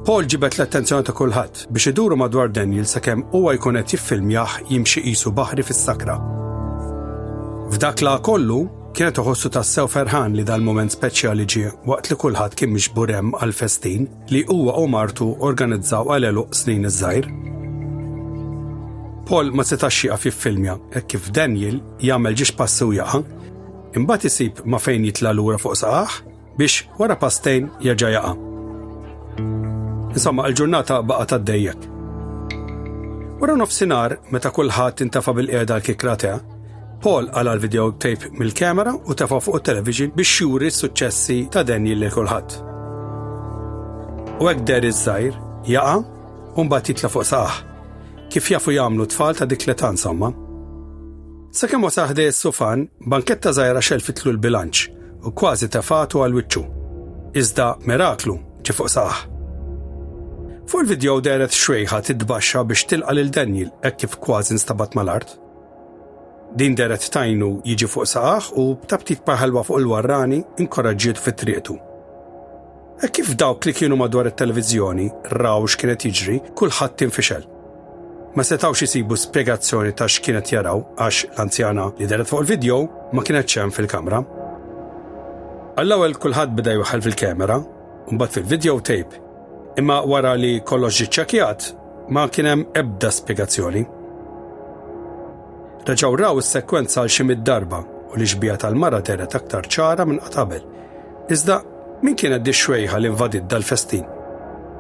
[0.09, 5.05] Paul ġibet l-attenzjoni ta' kulħadd biex iduru madwar Daniel sakemm huwa jkun qed jiffilmjaħ jimxi
[5.11, 6.17] qisu baħri fis-sakra.
[7.75, 8.63] F'dak la kollu,
[8.97, 14.07] kienet uħossu tassew ferħan li dal-moment speċjali ġi waqt li kulħadd kien mixbur hemm għal-festin
[14.33, 17.29] li huwa u martu organizzaw għal snin iż-żgħir.
[19.29, 24.81] Paul ma setax fi filmja hekk kif Daniel jagħmel ġiex passu jaqa' imbagħad isib ma
[24.81, 26.17] fejn jitla lura fuq saqaħ
[26.57, 28.33] biex wara pastejn jerġa' jaqa'.
[30.17, 31.85] Insomma, l-ġurnata baqa' tad-dejjek.
[33.45, 36.17] Wara nofsinhar meta kulħadd intafa bil-qiegħda l-kikra
[37.03, 42.09] Paul għal video tape mill-kamera u tafa fuq il-television biex xuri s-successi ta' Daniel li
[42.13, 42.55] kulħadd.
[44.41, 45.37] U għek der iż-żajr,
[45.73, 45.97] jaqa,
[46.57, 47.59] un-bat jitla fuq saħ,
[48.33, 50.33] kif jafu jamlu tfal ta' dik l-etan somma.
[51.57, 54.89] Sakemm wasaħ dej s-sufan, banketta xel xelfitlu l-bilanċ
[55.27, 56.65] u kważi tafatu għal wiċċu.
[57.37, 59.17] Iżda miraklu ġi fuq saħ.
[60.67, 65.37] Fuq il-video deret xwejħa tidbaxxa biex tilqa l Daniel hekk kif kważi nstabat mal-art.
[66.57, 71.75] Din deret tajnu jiġi fuq saħħ u b'tabtit paħalwa fuq il-warrani inkoraġġiet fit-triqtu.
[73.05, 77.45] E kif dawk li kienu madwar it-televizjoni raw x'kienet jiġri, kulħadd infixel.
[78.37, 82.79] Ma setawx isibu spjegazzjoni ta' x'kienet jaraw għax l-anzjana li deret fuq il-video
[83.13, 84.23] ma kienet ċem fil-kamra.
[85.77, 87.59] Għall-ewwel kulħadd beda jwaħal fil-kamera,
[88.15, 89.21] mbagħad fil-video tape,
[89.77, 91.69] imma wara li kollox ġiċċakjat
[92.17, 93.85] ma kien hemm ebda spjegazzjoni.
[95.87, 97.79] Daġawraw is-sekwenza għal id darba
[98.11, 100.63] u li xbija tal-mara teret aktar ċara minn qabel.
[101.31, 101.59] Iżda
[102.03, 104.03] min kienet di xwejħa li invadid dal-festin.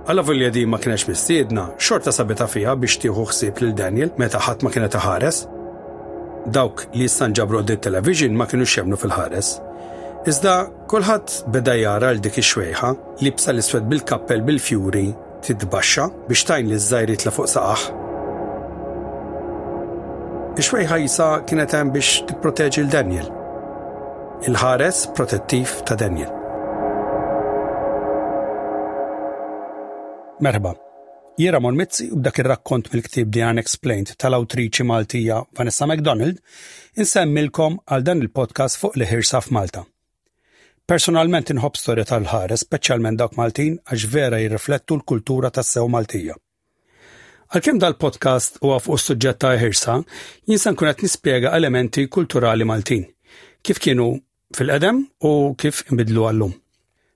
[0.07, 4.41] Għalla vilja di ma kienx mistiedna, xorta sabita fiha biex tieħu ħsieb l Daniel meta
[4.43, 5.39] ħadd ma kienet ħares.
[6.55, 9.51] Dawk li jistanġabru di television ma kienu xemnu fil-ħares.
[10.27, 10.57] Iżda
[10.91, 12.91] kulħadd beda jara l dik ix-xwejħa
[13.23, 15.07] li bsa l-iswed bil kappel bil-fjuri
[15.47, 17.87] tidbaxxa biex tajn li żajrit la fuq saqaħ
[20.57, 23.27] Ixwej ħajsa kienet hemm biex tipproteġi l Daniel.
[24.49, 26.31] Il-ħares protettiv ta' Daniel.
[30.41, 30.73] Merba.
[31.37, 36.41] Jiera mon mitzi u b'dak il rakkont mill-ktib The Unexplained tal-awtriċi Maltija Vanessa McDonald
[36.97, 39.85] insemmilkom għal dan il-podcast fuq li ħirsa f'Malta.
[40.89, 46.41] Personalment inħobb storja tal-ħares, speċjalment dak Maltin, għax vera jirriflettu l-kultura tas-sew Maltija.
[47.55, 49.93] Għalkemm dal-podcast u fuq suġġett ta' ħirsa,
[50.51, 53.05] jinsan kunet nispjega elementi kulturali Maltin,
[53.63, 54.07] kif kienu
[54.57, 56.57] fil-qedem u kif imbidlu għallum.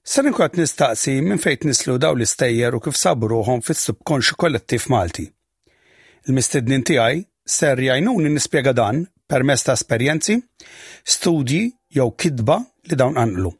[0.06, 5.26] Ser kunet nistaqsi minn fejt nislu daw l-istejjer u kif sabruhom fil subkonxu kollettif Malti.
[6.30, 7.24] Il-mistednin tiegħi
[7.58, 10.38] ser jajnuni nispjega dan permess ta' esperjenzi,
[11.02, 11.64] studji
[11.98, 13.50] jew kidba li dawn għanlu.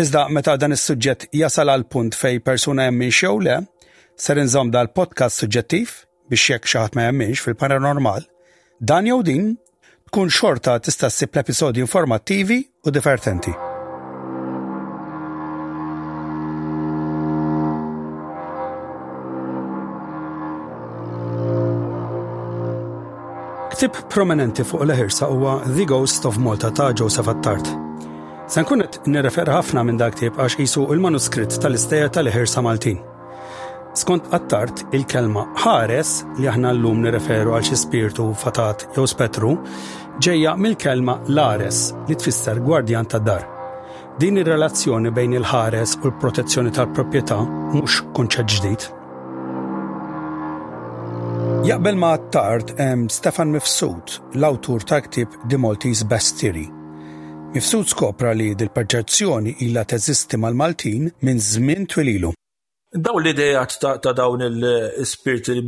[0.00, 3.62] Iżda meta dan is-suġġett jasal għal punt fej persuna hemm minn xew le,
[4.20, 5.92] ser inżom dal-podcast suġġettiv
[6.30, 8.26] biex jekk xaħat ma jemminx fil-paranormal,
[8.78, 9.46] dan jew din
[10.10, 13.54] tkun xorta tista' ssib l informattivi u divertenti.
[23.72, 27.64] Ktib prominenti fuq l-ħirsa huwa The Ghost of Malta ta' Joseph Attard.
[28.50, 32.98] Sankunet nirrefer ħafna minn dak tib għax jisu il-manuskritt tal istejja tal-ħirsa Maltin.
[33.98, 39.54] Skont għattart il-kelma ħares li aħna llum nireferu għal xi spirtu fatat jew spetru
[40.22, 43.48] ġejja mill-kelma lares li tfisser gwardjan ta' dar.
[44.22, 47.40] Din ir-relazzjoni bejn il-ħares u l-protezzjoni tal-proprjetà
[47.74, 48.86] mhux kunċett ġdid.
[51.66, 56.68] Jaqbel ma' għattart hemm Stefan Mifsud, l-awtur ta' ktib The Maltese Best Theory.
[57.56, 62.32] Mifsud skopra li dil-perċezzjoni ilha teżisti mal-Maltin minn żmien twililu
[62.90, 65.62] Daw l-idejat ta' dawn il-spirti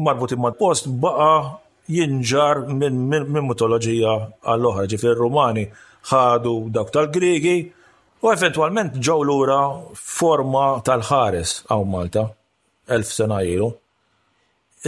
[0.00, 4.14] marbuti mal post baqa jinġar minn mitoloġija
[4.48, 5.66] għall-oħra ġifir rumani
[6.08, 7.58] ħadu dawk tal-Grigi
[8.24, 9.60] u eventualment ġew lura
[9.92, 12.24] forma tal-ħares għaw Malta
[12.88, 13.68] elf sena ilu.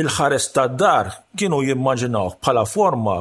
[0.00, 3.18] Il-ħares tad-dar kienu jimmaġinawh bħala forma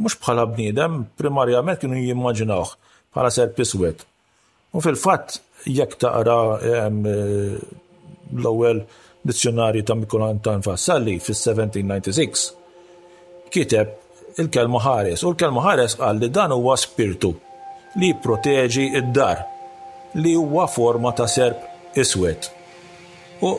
[0.00, 2.72] mhux bħala bniedem primarjament kienu jimmaġinawh
[3.12, 4.06] bħala serpiswet.
[4.72, 6.40] U fil-fatt jekk taqra
[8.34, 8.82] l-ewwel
[9.22, 12.46] dizzjonarju ta' Mikulantan Fassalli fis-1796
[13.54, 13.88] kiteb
[14.42, 17.30] il-kelma ħares u l-kelma ħares qal li dan huwa spirtu
[18.00, 19.44] li proteġi id-dar
[20.20, 22.48] li huwa forma ta' serb iswed.
[23.44, 23.54] U,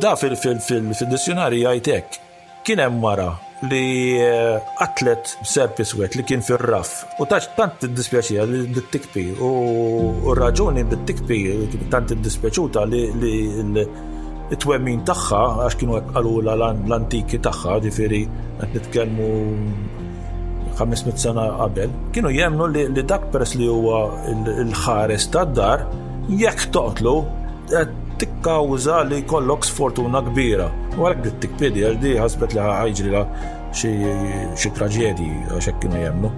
[0.00, 2.20] da fil-dizzjonarju jgħid hekk
[2.66, 3.30] kien hemm mara
[3.68, 9.24] li eh, atlet seb jiswet li kien fil-raff u taċ tant id dispieċi għalli bit-tikpi
[9.44, 11.38] u raġuni bit-tikpi
[11.92, 13.02] tant id-dispjaċuta li
[14.52, 18.22] it-twemmin taħħa għax kienu għallu l-antiki taħħa ġifiri
[18.64, 19.30] għet nitkelmu
[20.82, 24.02] 500 sena qabel kienu jemnu li dak pers li huwa
[24.34, 25.86] il-ħares tad-dar
[26.34, 27.20] jekk toqtlu
[28.22, 30.68] tikkawża li jkollok sfortuna kbira.
[30.94, 33.22] U għalek dittik tikpidjer għaldi ħasbet li ħajġri la
[33.80, 36.30] xi traġedi għax hekk kienu jemnu.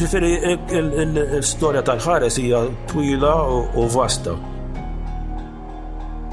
[0.00, 0.30] Ġifieri
[0.78, 3.32] l-istorja tal-ħares hija twila
[3.82, 4.38] u vasta.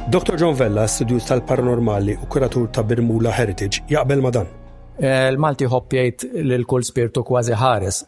[0.09, 0.39] Dr.
[0.41, 4.47] John Vella, studju tal-paranormali u kuratur ta' Birmula Heritage, jaqbel ma dan.
[4.99, 7.99] Eh, Il-Malti hoppjajt jgħid lil kull spirtu kważi ħares.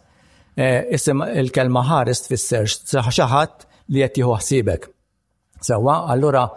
[0.57, 4.41] Eh, isem il-kelma ħares tfisser xi ħadd li qed ħsibek.
[4.41, 4.89] ħsiebek.
[5.61, 6.47] Sewa, allura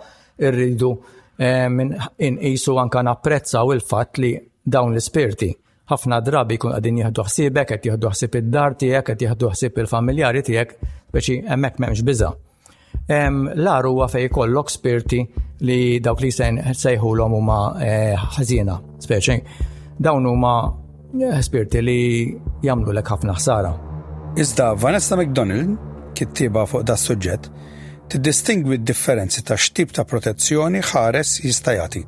[0.41, 0.91] irridu
[1.39, 1.93] eh, minn
[2.25, 4.33] inqisu anka napprezzaw il-fatt li
[4.65, 5.51] dawn l-ispirti
[5.93, 10.41] ħafna drabi kun għadin jihdu ħsibek, għed jihdu ħsib id-dar tijek, għed jihdu ħsib il-familjari
[10.47, 10.71] tijek,
[11.13, 12.31] beċi emmek memx biza.
[13.67, 15.19] Laru huwa fej kollok spirti
[15.69, 19.37] li dawk li sejħu l-om huma eh, ħazina, speċi.
[20.01, 20.55] Dawn huma
[21.21, 22.01] eh, spirti li
[22.65, 23.75] jamlu l ħafna ħsara.
[24.41, 25.77] Iżda Vanessa McDonald,
[26.17, 27.51] kittiba fuq da' suġġett,
[28.13, 32.03] tiddistingwi d-differenzi ta' xtib ta' protezzjoni ħares jista' jagħti.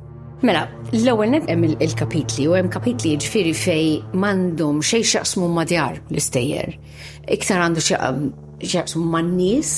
[0.45, 3.85] Mela, l-ewwel nebqem il-kapitli u hemm kapitli ġifiri fej
[4.15, 6.75] m'għandhom xejn xaqsmu madjar l-istejjer.
[7.33, 7.83] Iktar għandu
[8.67, 9.73] xaqsmu um, man-nies,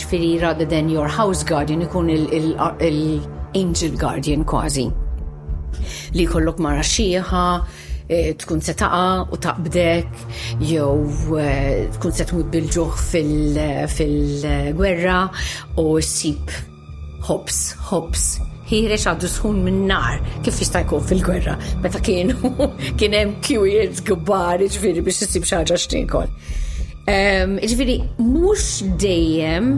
[0.00, 4.88] ġifieri rather than your house guardian ikun il-angel guardian kważi.
[6.16, 7.44] Li kollok mara xieħa,
[8.08, 10.06] E, tkun se taqa u taqbdek,
[10.64, 11.02] jew
[11.44, 15.18] e, tkun se tmut bil-ġuħ e, fil-gwerra
[15.82, 16.48] u sip
[17.28, 17.58] hops,
[17.90, 18.22] hops,
[18.72, 22.52] ħirex għaddu sħun minn nar kif jista' jkun fil-gwerra meta kienu
[23.00, 26.32] kien hemm kjujiet kbar ġifieri biex isib xi ħaġa x'tinkol.
[27.12, 29.70] Ehm, ġifieri mhux dejjem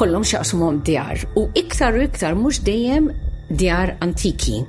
[0.00, 0.40] kollom xi
[0.88, 3.12] djar u iktar u iktar mhux dejjem
[3.60, 4.64] djar antiki.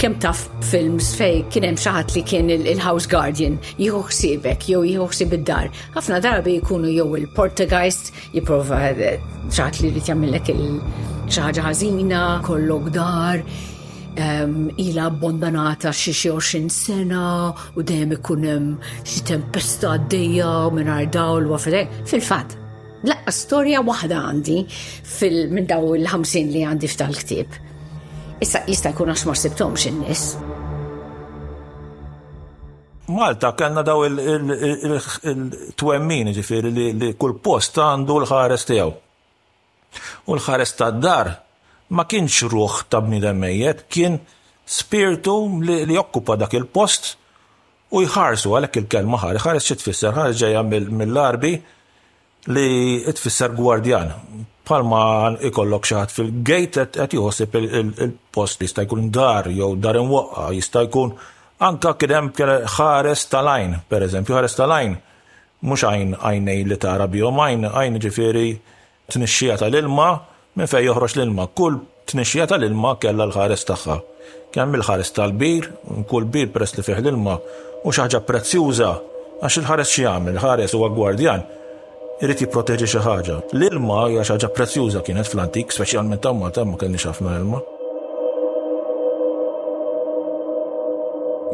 [0.00, 4.84] Kemm taf films fej kien hemm xi ħadd li kien il-house guardian jieħu ħsiebek jew
[4.92, 5.66] jieħu ħsieb id-dar.
[5.98, 9.18] Ħafna darbi jkunu jew il-portagajst jipprova eh,
[9.50, 10.80] xi ħadd li jrid il
[11.32, 13.42] xi ħazina, ħażina, kollok dar
[14.16, 18.70] ila abbondanata xi xie 20 sena u dejjem ikun hemm
[19.08, 22.56] xi tempesta għaddejja u mingħajr dawl l eh, fil-fatt.
[23.08, 24.58] La, storja waħda għandi
[25.50, 27.48] minn daw il-50 li għandi f'tal-ktib.
[28.42, 30.22] Issa jista' jkun għax ma sibtomx in-nies.
[33.12, 38.94] Malta kellna daw il-twemmin ġifieri li kull post għandu l-ħares tiegħu.
[40.28, 41.32] U l-ħares tad-dar
[41.92, 44.14] ma kienx ruħ ta' bnidem mejjet, kien
[44.68, 45.34] spiritu
[45.66, 47.12] li jokkupa dak il-post
[47.92, 50.62] u jħarsu għalek il-kelma ħar, ħares xie tfisser, ħares ġeja
[50.98, 51.50] mill-arbi
[52.48, 54.14] li tfisser gwardjan.
[54.64, 55.02] Palma
[55.44, 61.12] ikollok xaħat fil-gejt għet jħosib il-post li jista' jkun dar, jew dar imwaqqa, jista' jkun
[61.66, 64.96] anka kidem ħares tal-ajn, per eżempju, ħares tal-ajn,
[65.68, 68.46] mux għajn għajnej li tara bihom għajn, għajn ġifiri
[69.12, 70.08] t-nixxija tal-ilma,
[70.58, 71.46] minn fej joħroġ l-ilma.
[71.56, 71.78] Kull
[72.10, 73.98] tnixja tal-ilma kellha l-ħares tagħha.
[74.52, 75.70] Kemm il-ħares tal-bir,
[76.10, 77.38] kull bir press li fih l-ilma
[77.86, 78.90] u xi ħaġa prezzjuża
[79.42, 81.44] għax il-ħares xi jagħmel, il-ħares huwa gwardjan
[82.22, 83.38] irrid jipproteġi xi ħaġa.
[83.56, 87.62] L-ilma hija xi ħaġa prezzjuża kienet fl-antik, speċjalment ta' Malta ma xafna ħafna ilma.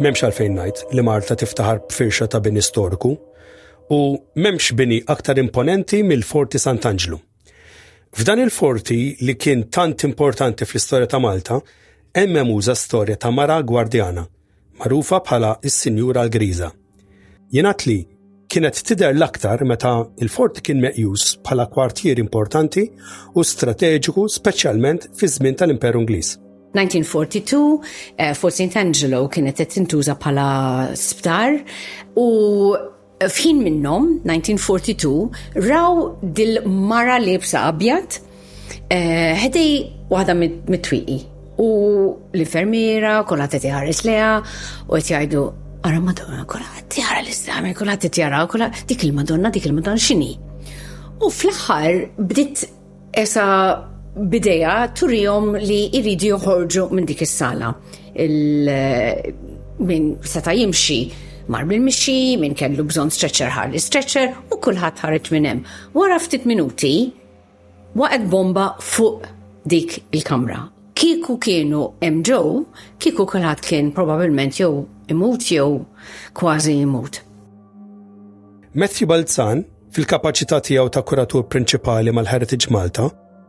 [0.03, 3.15] Memx għalfejn ngħid li Marta tiftaħar b'firxa ta' bini storiku
[3.95, 4.01] u
[4.37, 7.19] memx bini aktar imponenti mill-Forti Sant'Angelo
[8.17, 11.59] F'dan il-forti li kien tant importanti fl-istorja ta' Malta,
[12.17, 14.25] hemm muża storja ta' Mara Gwardjana,
[14.81, 16.71] marufa bħala is-Sinjura l-Griża.
[17.53, 17.99] Jingħat li
[18.49, 19.93] kienet tidher l-aktar meta
[20.25, 22.87] il forti kien meqjus bħala kwartier importanti
[23.37, 26.33] u strateġiku speċjalment fi żmien tal-Imperu Ingliż.
[26.73, 27.81] 1942,
[28.17, 28.77] eh, Fort St.
[28.77, 31.61] Angelo kienet tintuża bħala sptar
[32.17, 32.29] u
[33.27, 35.29] fħin minnom, 1942,
[35.67, 38.19] raw dil-mara li bsa abjad,
[38.91, 39.75] eh, ħedej
[40.13, 41.19] waħda mit-twiqi.
[41.59, 41.69] U
[42.33, 44.37] l-infermiera, kolla t ħares leja,
[44.87, 45.43] u għet jgħidu,
[45.83, 50.31] għara madonna, kolla t-tjara l-istami, kolla t-tjara, kolla dik il-madonna, dik il-madonna xini.
[51.19, 52.69] U fl ħar bdiet
[53.19, 53.49] esa
[54.31, 57.75] bideja turijom li iridu joħorġu minn dik is-sala.
[59.79, 61.03] Min seta jimxi
[61.49, 65.65] mar bil-mixi, minn kellu bżon stretcher ħar stretcher u kullħat ħaret minn hemm.
[65.97, 66.93] Wara ftit minuti,
[67.99, 69.27] waqgħet bomba fuq
[69.69, 70.61] dik il-kamra.
[70.99, 72.45] Kiku kienu hemm ġew,
[73.01, 74.71] kiku kulħadd kien probabbilment jew
[75.15, 75.83] imut jew
[76.37, 77.23] kważi imut.
[78.79, 79.65] Matthew Balzan,
[79.97, 83.09] fil-kapacità tiegħu ta' kuratur prinċipali mal-Heritage Malta,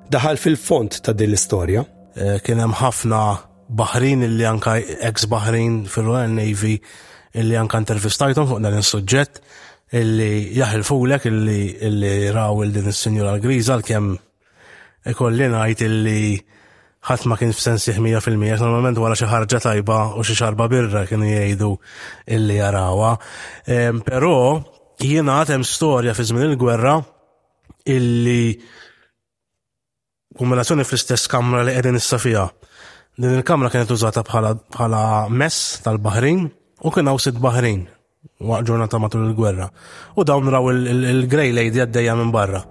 [0.09, 1.83] daħal fil-font ta' din l-istorja.
[2.15, 3.21] Eh, kien hemm ħafna
[3.69, 6.79] Bahrin li anka ex Bahrin fil-Royal Navy
[7.37, 9.37] illi anka intervistajtom fuq dan is-suġġett
[9.99, 11.59] illi jaħilfulek illi
[11.89, 14.15] illi raw il din is-sinjura Griża l-kemm
[15.13, 16.15] ikolli ngħid illi
[17.09, 21.23] ħadd ma kien f'sensi 100% normalment wara xi ħarġa tajba u xi xarba birra kien
[21.23, 21.69] jgħidu
[22.35, 23.13] illi jarawa.
[24.03, 26.97] Però jiena hemm storja fi żmien il-gwerra
[27.93, 28.57] illi
[30.39, 32.43] kombinazzjoni fl-istess kamra li qegħdin issa fija.
[33.19, 36.49] Din il-kamra kienet użata bħala mess tal-Baħrin
[36.83, 37.81] u kien hawn sit Baħrejn
[38.47, 39.67] waqt ġurnata matul il-gwerra.
[40.15, 42.61] U dawn raw il-Grey Lady għaddejja minn barra.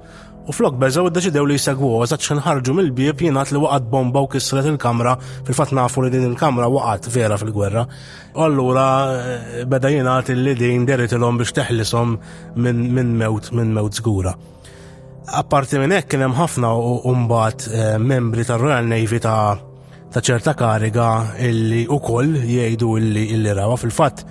[0.49, 4.65] U flok berżaw id-deċidew li jisegwu għazat ħarġu mill-bib jenat li waqat bomba u kisret
[4.71, 5.13] il-kamra,
[5.45, 7.85] fil-fat nafu li din il-kamra waqat vera fil-gwerra.
[8.33, 12.17] U allura eh, beda jenat li din il-om biex teħlisom
[12.57, 14.33] minn mewt, minn mewt zgura.
[15.37, 19.68] Apparti minn hekk kien hemm ħafna u mbagħad eh, membri tar-Royal Navy ta'
[20.13, 21.09] ta' ċerta kariga
[21.45, 24.23] illi koll jgħidu illi illi rawa fil-fatt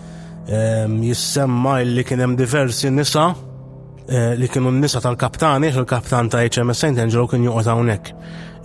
[0.47, 3.27] jissemma illi kien hemm diversi nisa
[4.07, 6.97] eh, li kienu n-nisa tal kaptani il-kaptan ta' HMS St.
[7.03, 8.13] Angelo kien juqta hawnhekk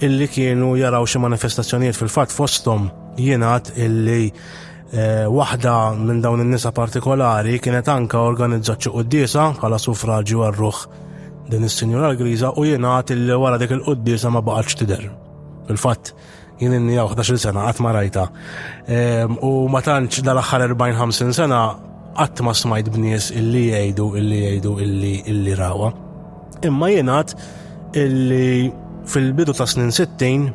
[0.07, 2.89] illi kienu jaraw xi manifestazzjonijiet fil-fatt fosthom
[3.21, 10.47] jienat illi eh, waħda minn dawn in-nisa partikolari kienet anka organizzat xi qudiesa bħala suffraġġju
[10.49, 10.85] għar-ruħ
[11.53, 15.09] din is-sinjura l-Griża u jingħad illi wara dik il-qudiesa ma baqgħetx tidher.
[15.67, 16.13] Fil-fatt
[16.63, 18.25] jien inni 11 sena għat ma rajta.
[19.43, 21.63] U ma tantx dal-axħar 40 sena
[22.23, 25.91] għat ma smajt b'nies illi jgħidu illi jgħidu illi illi rawa.
[26.67, 27.35] Imma jenat
[27.99, 28.71] illi
[29.11, 30.51] fil-bidu ta' snin 60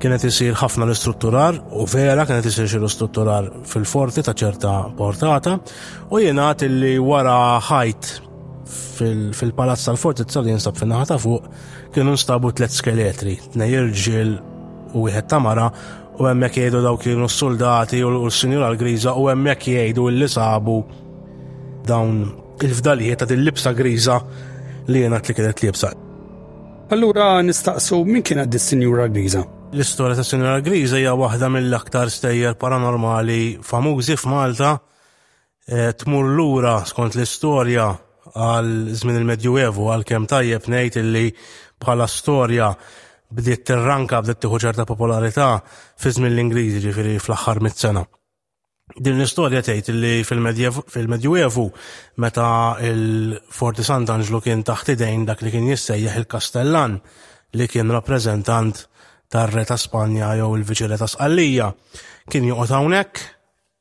[0.00, 5.54] kienet isir ħafna l-istrutturar u vera kienet isir xil istrutturar fil-forti ta' ċerta portata
[6.12, 8.12] u jenat illi wara ħajt
[9.36, 11.50] fil-palazz tal-forti t-sal jinsab fil-naħta ta' fuq
[11.94, 14.34] kienu nstabu tlet skeletri, t-nejirġil
[14.96, 15.66] u wieħed tamara
[16.16, 20.78] u hemmhekk jgħidu dawk kienu s-soldati u l-sinjur għal-griża u hemmhekk jgħidu li sabu
[21.86, 22.22] dawn
[22.64, 24.16] il-fdalijiet ta' il-libsa griża
[24.88, 25.90] li jena li kienet libsa.
[26.94, 29.42] Allura nistaqsu min kienet dis-sinjura griża?
[29.74, 37.18] L-istorja ta' sinjura griża hija waħda mill-aktar stejjer paranormali famużi f'Malta e, tmur lura skont
[37.18, 37.90] l-istorja
[38.36, 41.26] għal żmien il-Medjuevu għal kemm tajjeb ngħid li
[41.82, 42.70] bħala storja
[43.34, 48.02] bdiet tirranka bdiet tieħu ċerta popolarità fi żmien l-Ingliżi ġifieri fl-aħħar mit-sena.
[49.02, 51.64] Din l-istorja tgħid li fil-Medjuevu
[52.22, 52.50] meta
[52.86, 56.98] il-Forti Sant'Angelo kien taħt idejn dak li kien jissejjaħ il-Kastellan
[57.58, 58.84] li kien rappreżentant
[59.32, 61.72] tar-re ta' Spanja jew il-Viċire ta' Sqallija
[62.30, 63.24] kien joqgħod hawnhekk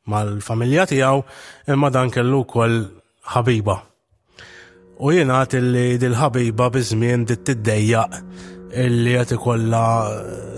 [0.09, 1.21] mal-familja tiegħu
[1.75, 2.79] imma dan kellu wkoll
[3.35, 3.77] ħabiba.
[5.05, 8.19] U jingħat li dil-ħabiba bi żmien dit tiddejjaq
[8.83, 9.83] illi qed ikollha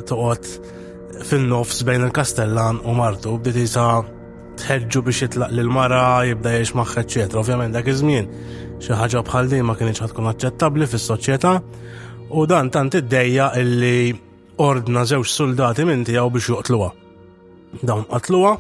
[0.10, 0.52] toqgħod
[1.32, 3.84] fin-nofs bejn il-Kastellan u Martu bdiet isa
[4.62, 7.42] tħeġġu biex jitlaq lil mara jibda jiex magħha ċetra.
[7.44, 8.30] Ovvjament dak iż-żmien
[8.82, 11.54] xi ħaġa bħal din ma kienx tkun aċċettabbli fis-soċjetà
[12.38, 14.16] u dan tant iddejja illi
[14.68, 16.90] ordna żewġ soldati minn tiegħu biex joqtluha.
[17.84, 18.54] Dawn qatluha,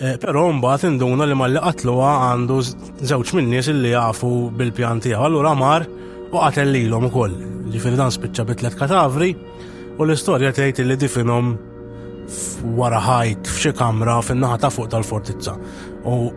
[0.00, 2.58] e, però mbagħad induna li malli qatluha għandu
[3.10, 5.22] żewġ minn nies illi jafu bil-pjan tiegħu.
[5.28, 5.86] Allura mar
[6.32, 7.34] u qatel u koll.
[7.70, 9.32] Ġifieri dan spiċċa bitlet katavri
[9.98, 11.52] u l-istorja tgħid li difinhom
[12.78, 15.54] wara ħajt f'xi kamra fin-naħa ta' fuq tal-fortizza.
[16.06, 16.30] U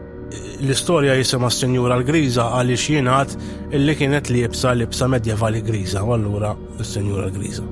[0.63, 3.37] l-istorja jisima s-Senjura l-Griża għaliex jingħad
[3.77, 7.67] illi kienet li jibsa libsa medjevali Griża u allura s-Senjura l-Griża.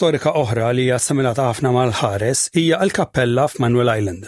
[0.00, 4.22] storika oħra li hija assimilata ħafna mal-ħares hija l-kappella f'Manuel Island.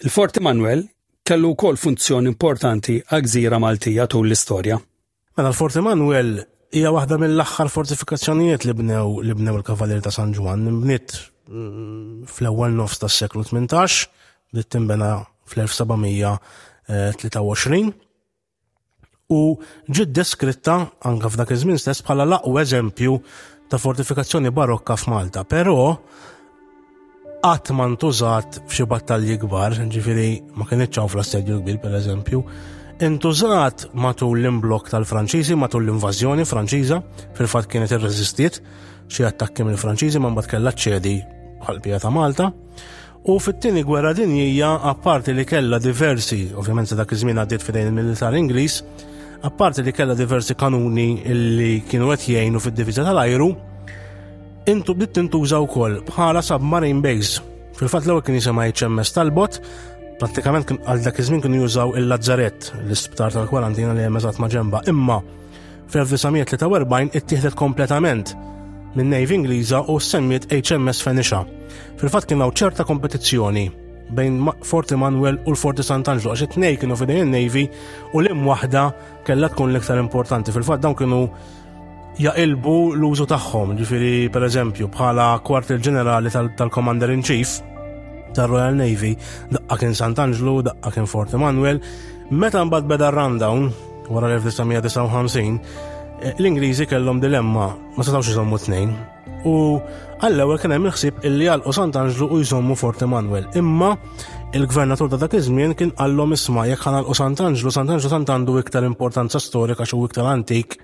[0.00, 0.82] Il-Forti Manuel
[1.28, 4.76] kellu wkoll funzjoni importanti għagżira Maltija tul l-istorja.
[5.36, 6.30] Mela l-Forti Manuel
[6.72, 11.08] hija waħda mill-aħħar fortifikazzjonijiet li bnew li bnew il-Kavalier ta' San Ġwan bniet
[11.52, 13.52] mm, fl-ewwel nofs tas-seklu 18
[14.56, 15.08] li timbena
[15.52, 17.72] fl-1723
[19.36, 19.40] u
[19.98, 20.76] ġid deskritta
[21.12, 23.12] anka f'dak iż-żmien stess bħala laqwa eżempju
[23.70, 25.90] ta' fortifikazzjoni barokka f'Malta, però
[27.46, 32.42] qatt ma ntużat f'xi battalji kbar, ġifiri ma kienx ċaw fl assedju Kbir pereżempju,
[33.06, 37.00] intużat matul l-imblok tal-Franċiżi, matul l-invażjoni Franċiża,
[37.38, 38.60] fil-fatt kienet irreżistiet
[39.12, 41.16] xi attakki mill-Franċiżi ma mbagħad kellha ċedi
[41.66, 42.48] bħal ta' Malta.
[43.26, 48.78] U fit-tieni gwerra dinjija, apparti li kellha diversi, ovvjament dak iż-żmien għaddiet fidejn il-militar Ingliż,
[49.40, 51.08] apparti li kella diversi kanuni
[51.56, 53.48] li kienu qed jgħinu fid-diviża tal-ajru,
[54.70, 57.40] intu bdiet tintuża wkoll bħala submarine base.
[57.76, 59.58] Fil-fatt l-ewwel kien jisema' HMS Talbot,
[60.20, 65.18] prattikament għal dak iż-żmien kienu jużaw il-Lazzarett, l-isptar tal-kwarantina li hemm eżatt ma' ġemba, imma
[65.86, 68.32] fl-1943 ittieħdet kompletament
[68.96, 71.44] minn Navy Ingliża u semmiet HMS Fenisha.
[72.00, 73.68] Fil-fatt kien ċerta kompetizzjoni
[74.14, 77.64] bejn Fort Emanuel u l-Forti Sant'Angelo, għax it-nej kienu fidejn il-Navy
[78.14, 78.90] u l-im wahda
[79.26, 80.54] kella tkun l-iktar importanti.
[80.54, 81.24] Fil-fat dawn kienu
[82.22, 87.58] jaqilbu l-użu tagħhom, ġifiri per eżempju bħala kwartil ġenerali tal-Commander in Chief
[88.36, 89.14] tal-Royal Navy,
[89.50, 91.80] daqqa kien Sant'Angelo, daqqa kien Fort Emanuel.
[92.30, 93.72] meta mbagħad beda rundown
[94.10, 95.58] wara l-1959
[96.22, 98.90] eh, l-Ingliżi kellhom dilemma ma setgħux iżommu tnejn
[99.46, 99.80] u
[100.22, 103.90] għall-ewwel kien hemm il-ħsieb illi għalqu Sant'Anġlu u jżommu Fort Emanuel, imma
[104.56, 109.40] il-gvernatur ta' dak iż-żmien kien għallhom isma' jekk ħanalqu Sant'Anġlu, Sant'Anġlu tant għandu iktar importanza
[109.42, 110.78] storika xi iktar antik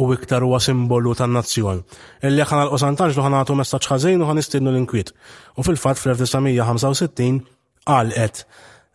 [0.00, 1.82] u iktar huwa simbolu tan-nazzjon.
[2.24, 5.12] Illi jekk ħanalqu Sant'Anġlu nagħtu messaġġ ħażin u ħanistidnu l-inkwiet.
[5.60, 7.44] U fil-fatt fl-1965
[7.90, 8.44] għalqet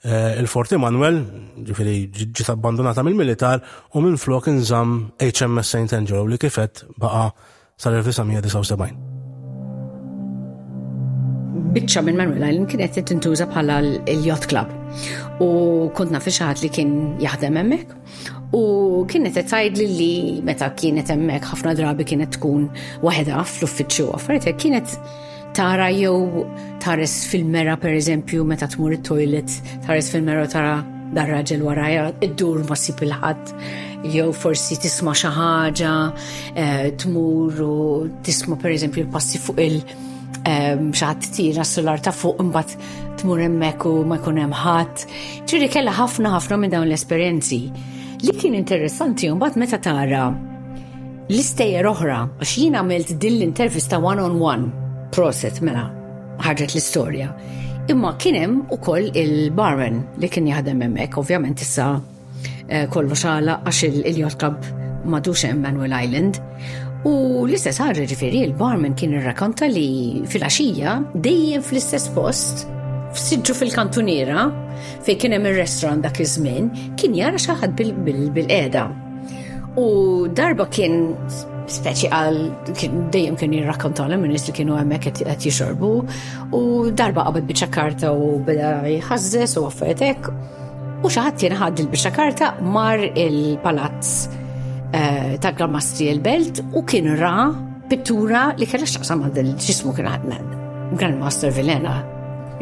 [0.10, 1.22] eh, il-Fort Emanuel,
[1.68, 3.62] ġifiri ġiet abbandonata mill-militar
[3.94, 6.00] u minn flok inżam HMS St.
[6.02, 7.30] Angelo li kifet baqa
[7.78, 9.05] sal-1979
[11.74, 14.72] biċċa minn Manuela li kienet tintuża bħala l-Yacht Club.
[15.42, 16.92] U kont naf xaħat li kien
[17.24, 18.62] jaħdem hemmhekk u
[19.10, 20.12] kienet tgħidli li
[20.46, 22.68] meta kienet hemmhekk ħafna drabi kienet tkun
[23.06, 24.94] waħedha fl-uffiċċju Għaffariet, kienet
[25.56, 26.44] tara jew
[26.84, 29.58] tares fil-mera pereżempju meta tmur it-toilet,
[29.88, 30.76] tares fil-mera tara
[31.16, 33.52] dar raġel waraja id-dur ma sib il-ħadd
[34.16, 35.94] jew forsi tisma' xi ħaġa,
[36.60, 37.78] eh, tmur u
[38.26, 40.15] tisma' pereżempju passi fuq il-, -passi fuq il
[40.46, 42.76] xaħat tira s-solar ta' fuq imbat
[43.22, 45.06] tmur emmek u ma jkun hemm ħadd.
[45.74, 47.60] kella ħafna ħafna minn dawn l-esperjenzi.
[48.26, 50.26] Li kien interessanti mbagħad meta tara
[51.28, 55.88] l istejer oħra għax jien għamilt din l-intervista one on one proset mela
[56.42, 57.32] ħarġet l-istorja.
[57.90, 61.90] Imma kienem u koll il-barman li kien jaħdem emmek, ovvjament issa
[62.70, 66.40] eh, kollu xala għax il-Yacht Club madux Emmanuel Island.
[67.06, 67.14] U
[67.46, 70.94] l-istess ħarġa ġifiri il-barman kien irrakanta li fil-axija
[71.26, 72.64] dejjem fl-istess post
[73.14, 74.46] f'siġġu fil-kantuniera
[75.06, 77.78] fejn kien hemm ir-restaurant dak iż-żmien kien jara xi ħadd
[78.08, 78.88] bil-qeda.
[79.82, 79.86] U
[80.40, 80.98] darba kien
[81.70, 82.40] speċi għal
[82.74, 85.92] dejjem kien jirrakkontana minn li kienu hemmhekk qed jixorbu
[86.58, 86.64] u
[87.02, 90.32] darba qabad biċċa karta u beda jħażżes u affarijiet
[91.06, 94.18] u xi ħadd jien ħadd il-biċċa karta mar il-palazz
[94.94, 95.54] Eh, ta'
[96.00, 97.54] il Belt u kien ra
[97.90, 100.38] pittura li kellha x'aqsam għandil ġismu kien ħadna
[100.98, 102.04] Grandmaster Villena,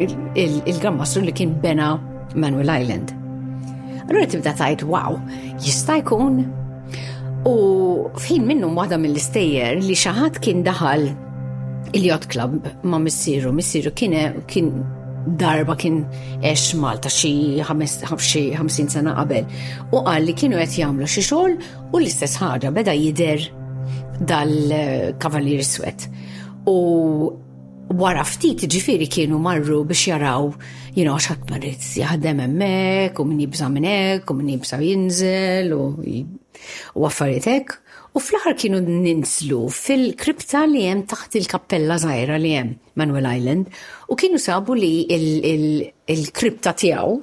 [0.00, 1.98] il-Grandmaster li kien bena
[2.34, 3.12] Manuel Island.
[4.08, 5.18] Allura tibda tajt wow,
[5.60, 6.40] jista' jkun
[7.48, 7.54] u
[8.24, 11.10] fin minnu waħda mill-istejjer li xaħat kien daħal
[11.92, 14.30] il-Yacht Club ma' missieru, missieru kien e-
[15.38, 16.02] darba kien
[16.44, 17.30] eċ Malta xi
[17.64, 19.46] 50 sena qabel
[19.94, 21.54] u qal li kienu qed jagħmlu xi xogħol
[21.90, 23.46] u l-istess ħaġa beda jidher
[24.20, 26.06] dal-Kavalier Swet.
[26.70, 27.30] U
[27.98, 30.52] wara ftit ġifiri kienu marru biex jaraw,
[30.94, 37.04] jina għax għat marrit jahdem emmek, u min jibza minnek, u min jibza jinżel, u
[37.04, 37.80] għaffariet hekk.
[38.14, 43.72] U fl-aħħar kienu ninslu fil-kripta li hemm taħt il-kappella żgħira li hemm Manuel Island
[44.08, 47.16] u kienu sabu li il-kripta tiegħu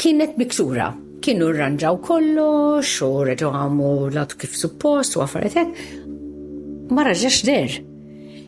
[0.00, 0.86] kienet miksura.
[1.20, 5.78] Kienu rranġaw kollox xo reġu għamu latu kif suppost u għafaretek.
[6.96, 7.76] Ma raġax der.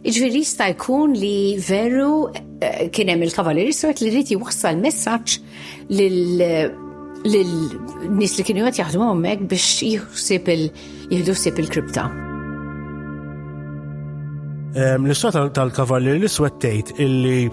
[0.09, 1.37] Iġviri sta jkun li
[1.69, 5.41] veru eh, kienem il-kavaleri sort li rriti wassal messaċ
[5.91, 6.47] lil
[7.29, 10.71] nis li kienu għat jaħdmu għomek biex jħusib il-
[11.13, 12.07] jieħdu sib il-kripta.
[14.99, 17.49] L-istorja tal kavalli li swettejt illi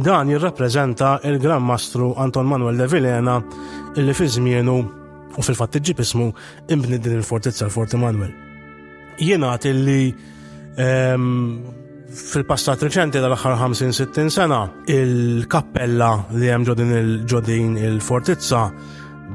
[0.00, 3.40] dan jirrappreżenta il-Gran Mastru Anton Manuel de Villena
[3.98, 4.76] illi fi żmienu
[5.38, 6.28] u fil-fatt iġib ismu
[6.74, 8.30] imbni din il-fortizza l-Forti Manuel.
[9.20, 10.12] Jienat illi
[12.30, 14.62] fil-passat reċenti tal-axar 50-60 sena
[14.94, 18.64] il-kappella li hemm ġodin il-ġodin il-fortizza il ġodin il fortizza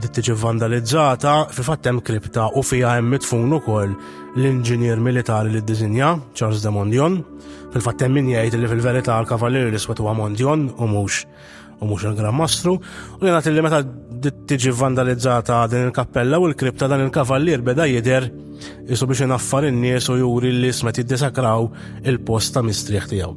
[0.01, 3.93] dittiġi tiġi vandalizzata, fi fattem kripta u fija hemm mitfun ukoll
[4.35, 7.21] l-inġinier militari li d-dizinja, Charles de Mondion.
[7.71, 11.21] Fil-fattem min jgħid li fil-verità l-kavallir li swet huwa Mondion u mhux
[11.75, 13.81] u mhux il-Gran Mastru, u li nagħti li meta
[14.51, 18.29] tiġi vandalizzata din il-kappella u l-kripta dan il-kavallir beda jidher
[18.87, 21.67] isu biex inaffar in-nies u juri li smet jiddisakraw
[22.07, 23.33] il-post ta' mistrieħ tiegħu.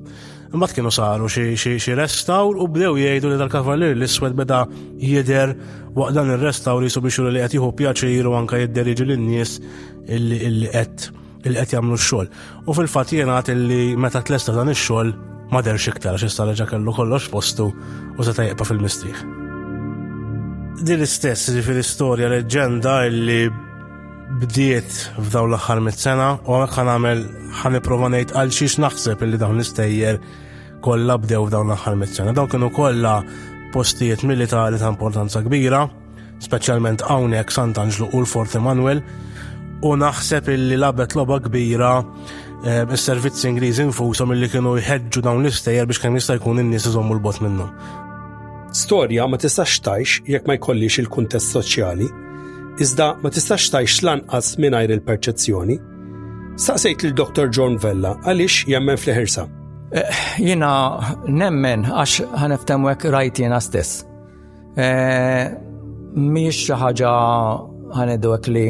[0.49, 4.63] Mbagħad kienu saru xi restawr u bdew jgħidu li dal-kavallir l-iswed beda
[4.97, 5.53] jidher
[5.93, 9.53] waqt dan ir-restawr jisu biex li qed jieħu pjaċir u anke jidderiġi lin-nies
[10.09, 11.11] illi qed
[11.45, 12.31] il qed jagħmlu x-xogħol.
[12.65, 15.13] U fil-fatt jingħad illi meta tlesta dan ix-xogħol
[15.53, 17.69] ma derx iktar għax issa reġa' kellu kollox postu
[18.17, 19.23] u seta' jeqpa fil-mistrieħ.
[20.81, 23.43] Din l-istess fil-istorja leġġenda illi
[24.37, 27.21] bdiet f'daw l-axar mit-sena u għamek għan għamil
[27.63, 30.19] ħan niprofa ngħid għal xiex naħseb illi dawn l-istejjer
[30.85, 32.35] kollha bdew f'dawn l-axar mit-sena.
[32.37, 33.15] Dawn kienu kolla
[33.73, 35.81] postijiet militari ta' importanza kbira,
[36.45, 39.01] speċjalment hawnhekk Sant'Anġlu u l-Fort Emanuel,
[39.83, 41.95] u naħseb illi labet loba kbira
[42.93, 47.17] is-servizzi eh, Ingliżi infushom illi kienu jħeġġu dawn l-istejjer biex kemm jista' jkun in-nies iżommu
[47.17, 47.73] l-bot minnhom.
[48.77, 52.28] Storja ma tistax tajx jekk ma jkollix il-kuntest soċjali
[52.81, 55.77] iżda ma tistax tajx lanqas mingħajr il-perċezzjoni.
[56.63, 59.45] Staqsejt lil dr John Vella għaliex jemmen fl-ħirsa.
[59.99, 60.21] Eh,
[60.51, 60.71] jina
[61.27, 64.05] nemmen għax wek rajt jena stess.
[64.77, 65.47] Eh,
[66.19, 67.13] Miex xi ħaġa
[67.97, 68.67] ħanedwek li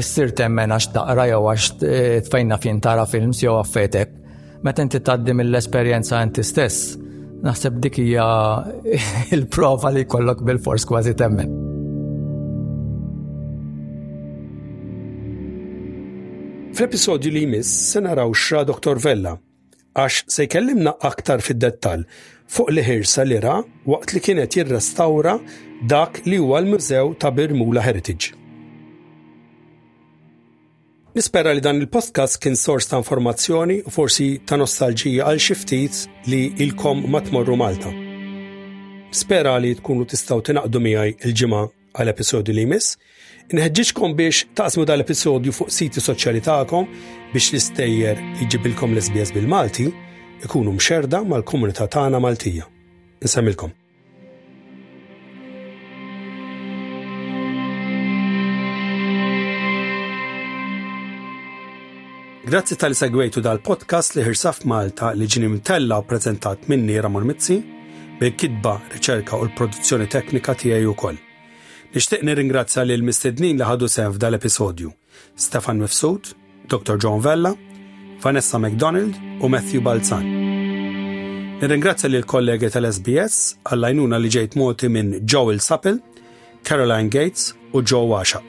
[0.00, 4.14] s-sir temmen għax taqra jew għax eh, tfajna fin tara films jew għaffetek.
[4.64, 6.94] Meta inti taddim mill-esperjenza inti stess,
[7.44, 8.24] naħseb dik hija
[9.34, 11.62] il-prova li kollok bil-fors kważi temmen.
[16.74, 18.98] Fl-episodju li jmiss se naraw xra Dr.
[19.04, 19.36] Vella,
[19.94, 22.02] għax se jkellimna aktar fid-dettal
[22.50, 25.36] fuq li ħirsa li ra waqt li kienet jirrestawra
[25.92, 28.32] dak li huwa l-Mużew ta' Birmula Heritage.
[31.14, 36.42] Nispera li dan il-podcast kien sors ta' informazzjoni u forsi ta' nostalġija għal xiftit li
[36.66, 37.94] il-kom ma tmorru Malta.
[39.14, 41.62] Spera li tkunu tistaw tinaqdu miegħi il-ġimgħa
[42.00, 42.98] għal episodju li jmiss
[43.52, 46.84] Nħedġiġkom biex taqsmu dal-episodju fuq siti soċjali tagħkom
[47.34, 49.90] biex l-istejjer iġibilkom l-SBS bil-Malti
[50.48, 52.64] ikunu mxerda mal-komunità tagħna Maltija.
[53.20, 53.74] Nsemmilkom.
[62.48, 67.58] Grazzi tal segwejtu dal-podcast li ħirsaf Malta li ġini mtella u prezentat minni Ramon Mizzi
[68.20, 71.20] bil-kidba, riċerka u l-produzzjoni teknika tiegħi koll.
[71.94, 74.88] Nixtieq nirringrazzja lil mistednin li ħadu sehem f'dal-episodju:
[75.38, 76.32] Stefan Mifsud,
[76.66, 76.96] Dr.
[76.98, 77.52] John Vella,
[78.24, 80.26] Vanessa McDonald u Matthew Balzan.
[81.62, 86.02] Nirringrazzja lil kollegi tal-SBS għall-għajnuna li ġejt moti minn Joel Sappel,
[86.66, 88.42] Caroline Gates u Joe Washa.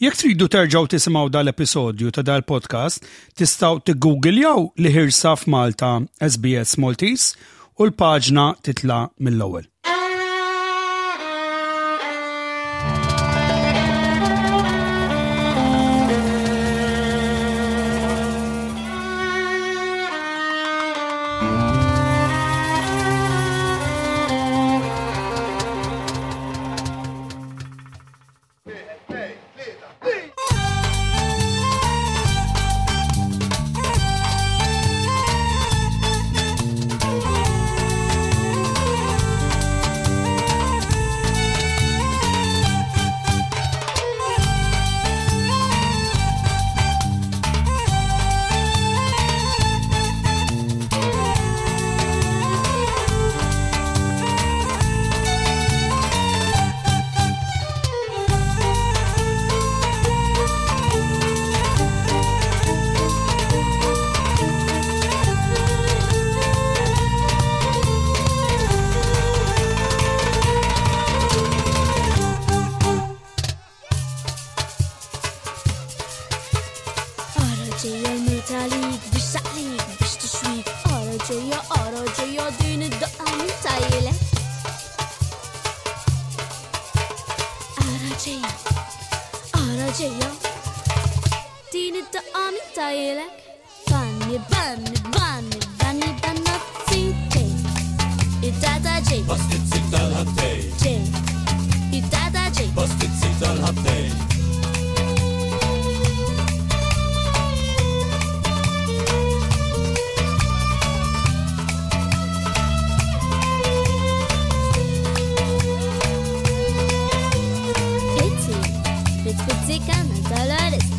[0.00, 3.04] Jekk tridu terġaw tisimgħu dal-episodju ta' dal-podcast,
[3.36, 5.90] tistgħu jaw li ħirsa f'Malta
[6.30, 7.36] SBS Maltese
[7.76, 9.69] u l-paġna titla mill-ewwel.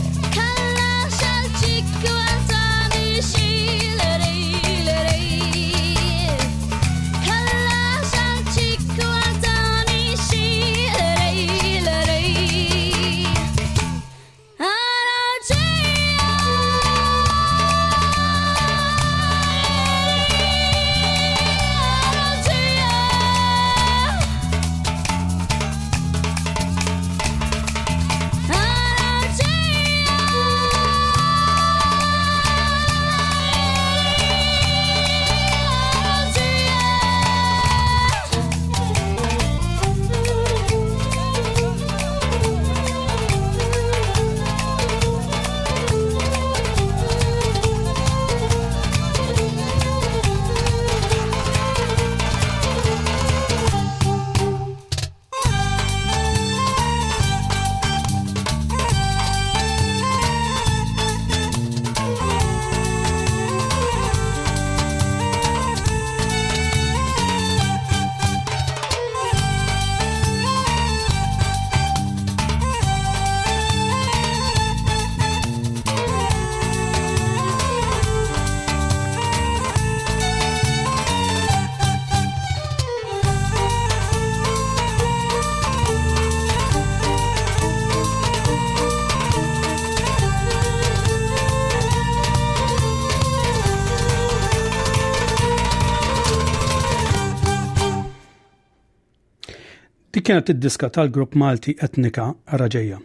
[100.26, 102.98] kienet id-diska tal-grupp Malti etnika Raġeja.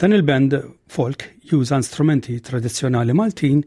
[0.00, 0.54] Dan il-band
[0.92, 3.58] folk juża instrumenti tradizzjonali Maltin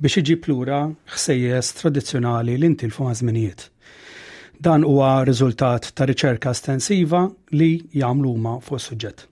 [0.00, 0.78] biex iġi plura
[1.12, 3.66] ħsejjes tradizzjonali li intilfu żminijiet.
[4.64, 7.68] Dan huwa riżultat ta' riċerka estensiva li
[8.00, 9.26] jagħmlu huma fuq suġġett.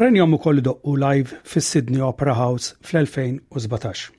[0.00, 4.14] Renjom ukoll doqqu live fis-Sydney Opera House fl-2017.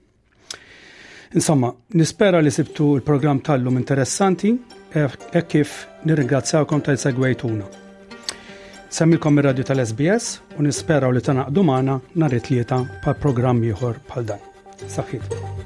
[1.35, 4.53] Insomma, nispera li sibtu l programm tal-lum interessanti
[4.93, 7.85] e-, e kif nirringrazzjawkom tal-segwejtuna.
[8.89, 14.47] Semmilkom ir-radju tal-SBS u nisperaw li tanaqdu maħna nhar it-tlieta pal programm ieħor bħal dan.
[14.87, 15.65] Saħħitkom.